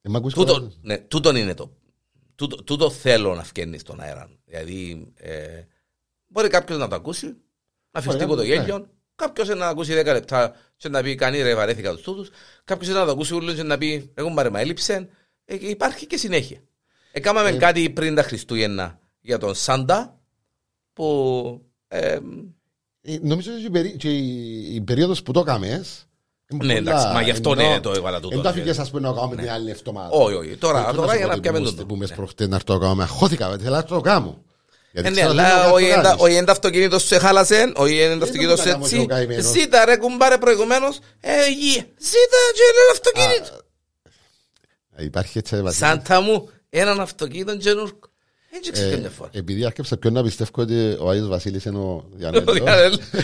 [0.02, 1.76] Ε, μ' ακούς τούτο, καλά; ναι, τούτον είναι το.
[2.34, 4.30] Τούτο, τούτο θέλω να φκένεις στον αέρα.
[4.44, 5.62] Δηλαδή, ε,
[6.26, 7.36] Μπορεί κάποιος να το ακούσει,
[7.90, 8.54] να φυστεί Ωραία, από το ναι.
[8.54, 8.86] γέλιο.
[9.14, 12.30] Κάποιος να ακούσει 10 λεπτά και να πει: Κάνει ρε, βαρέθηκα τους τούτους.
[12.64, 15.08] Κάποιος να το ακούσει ούλου και να πει: Εγώ μπαρε, μα έλειψε.
[15.44, 16.58] Ε, υπάρχει και συνέχεια.
[17.12, 20.18] Έκαναμε Ε, κάτι πριν τα Χριστούγεννα για τον Σάντα
[20.92, 21.60] που.
[21.88, 22.18] Ε,
[23.04, 26.06] Ε, Νομίζω ότι η περί- και η, η περίοδος που το έκαμες
[26.46, 28.34] Ναι, εντάξει, μα γι' αυτό ναι, το έβαλα τούτο.
[28.34, 30.08] Δεν το αφήκες ας πούμε να το κάνουμε την άλλη εβδομάδα.
[30.10, 30.56] όχι, όχι.
[30.56, 31.86] Τώρα, Ε, τώρα σου για πω να ότι πιάμε που τον μου- το.
[31.86, 32.14] Που με Ναι.
[32.14, 34.42] προχτές να έρθω να το κάνω, αχώθηκα, θέλω να το κάνω.
[34.92, 36.22] Γιατί Ε, ναι, ξέρω ότι αλλά δεν το όχι εν τα- κάνεις.
[36.22, 38.94] όχι εν τα αυτοκίνητο σου έχαλασε, όχι εν τα αυτοκίνητο σου δεν μου έτσι.
[38.96, 39.44] κάνω και ο καημένος.
[39.50, 43.60] Ζήτα ρε κουμπάρε προηγουμένως, ε, γη, ζήτα και ένα αυτοκίνητο.
[44.94, 45.88] Ε, Υπάρχει έτσι Βασίλη.
[45.88, 47.98] Σάντα μου, έναν αυτοκίνητο καινούργιο.
[47.98, 48.11] Έτσι
[48.54, 49.30] Ε, ξέρει καμιά φορά.
[49.32, 52.58] Επειδή άρχισα πιο να πιστεύω ότι ο Άγιος Βασίλης είναι ο Διανέλος.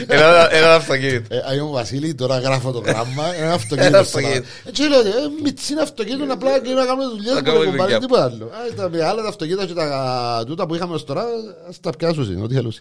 [0.07, 1.35] Ένα ένα αυτοκίνητο.
[1.35, 3.99] Ε, Άγιο Βασίλη, τώρα γράφω το γράμμα, ένα Ένα αυτοκίνητο.
[3.99, 4.45] αυτοκίνητο.
[4.69, 5.05] Έτσι λέω, ε,
[5.43, 7.85] μιτσί είναι αυτοκίνητο, απλά και να κάνουμε δουλειές Να που κάνουμε δεν δουλειά.
[7.99, 8.45] κουμπάρει τίποτα άλλο.
[8.45, 11.25] Α, Τα με άλλα τα αυτοκίνητα και τα τούτα που είχαμε ως τώρα,
[11.69, 12.75] ας τα πιάσουν, ό,τι θέλουν.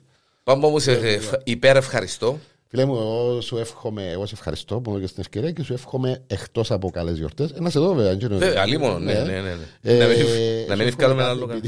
[0.43, 2.39] Πάμπο μου, σε υπέρ ευχαριστώ.
[2.69, 5.73] Φίλε μου, εγώ σου εύχομαι, εγώ σε ευχαριστώ που μου και στην ευκαιρία και σου
[5.73, 7.51] εύχομαι εκτός από καλές γιορτές.
[7.57, 8.09] Ένας σε εδώ βέβαια.
[8.09, 8.37] δεν ξέρω.
[8.37, 9.91] Βέβαια, αλλήμον, ναι, ναι, ναι, ναι.
[9.93, 10.23] Ε, Να μην- σου
[10.67, 11.59] Να εύχομαι μην ευκάλουμε ένα κάθε άλλο.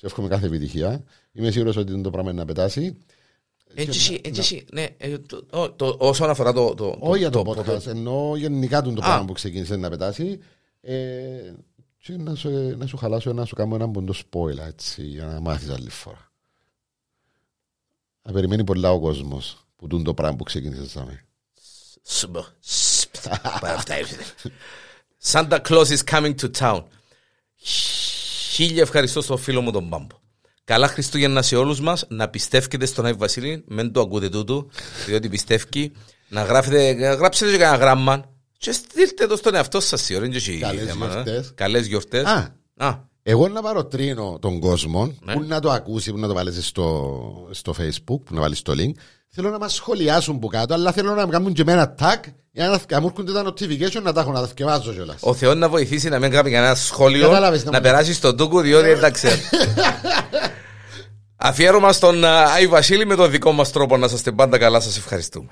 [0.00, 1.04] Σου εύχομαι κάθε επιτυχία.
[1.32, 2.96] Είμαι σίγουρος ότι το πράγμα είναι να πετάσει.
[3.74, 6.74] Έτσι, έτσι, έτσι, ναι, ε, το- το- το- όσον αφορά το...
[6.74, 8.94] το- Όχι για το το- podcast, εννοώ γενικά το Α.
[8.94, 10.40] πράγμα που ξεκίνησε να πετάσει.
[10.80, 11.52] Ε,
[11.98, 15.40] και να σου, να σου χαλάσω, να σου κάνω ένα ποντό spoiler έτσι, για να
[15.40, 16.30] μάθεις άλλη φορά.
[18.22, 21.24] Να περιμένει πολλά ο κόσμος που τούν το πράγμα που ξεκίνησε να με.
[22.02, 23.28] Σμπο, σπτ,
[23.60, 24.24] Πάρα αυτά ήρθε.
[25.22, 26.82] Santa Claus is coming to town.
[28.58, 30.16] Χίλια ευχαριστώ στον φίλο μου τον Μπάμπο.
[30.64, 32.04] Καλά Χριστούγεννα σε όλους μας.
[32.08, 33.64] Να πιστεύετε στον Άι Βασίλη.
[33.66, 34.70] Μεν το ακούτε τούτου,
[35.06, 35.92] διότι πιστεύει.
[36.28, 38.24] Να γράφετε, να γράψετε και κανένα γράμμα.
[38.58, 40.26] Και στείλτε το στον εαυτό σας σίγουρα.
[40.26, 41.10] είναι και Καλές θέμα, ε.
[41.10, 41.52] γιορτές.
[41.54, 42.24] Καλές γιορτές.
[42.24, 45.32] Α, Α, Εγώ να παροτρύνω τον κόσμο Ναι.
[45.32, 48.72] που να το ακούσει, που να το βάλει στο, στο facebook, που να βάλει το
[48.76, 48.92] link.
[49.40, 52.20] Θέλω να μας σχολιάσουν που κάτω, αλλά θέλω να μου κάνουν και εμένα tag
[52.52, 55.16] για να, να μου έρχονται τα notification να τα έχω να τα θυκευάζω κιόλας.
[55.20, 58.36] ο Θεός να βοηθήσει να μην κάνει κανένα σχόλιο, Κατάλαβες, να να μου- περάσει στον
[58.36, 59.40] τούκου, διότι δεν τα ξέρει.
[61.36, 64.80] Αφιέρωμα στον α, Άι Βασίλη με τον δικό μας τρόπο να είστε πάντα καλά.
[64.80, 65.48] Σας ευχαριστούμε.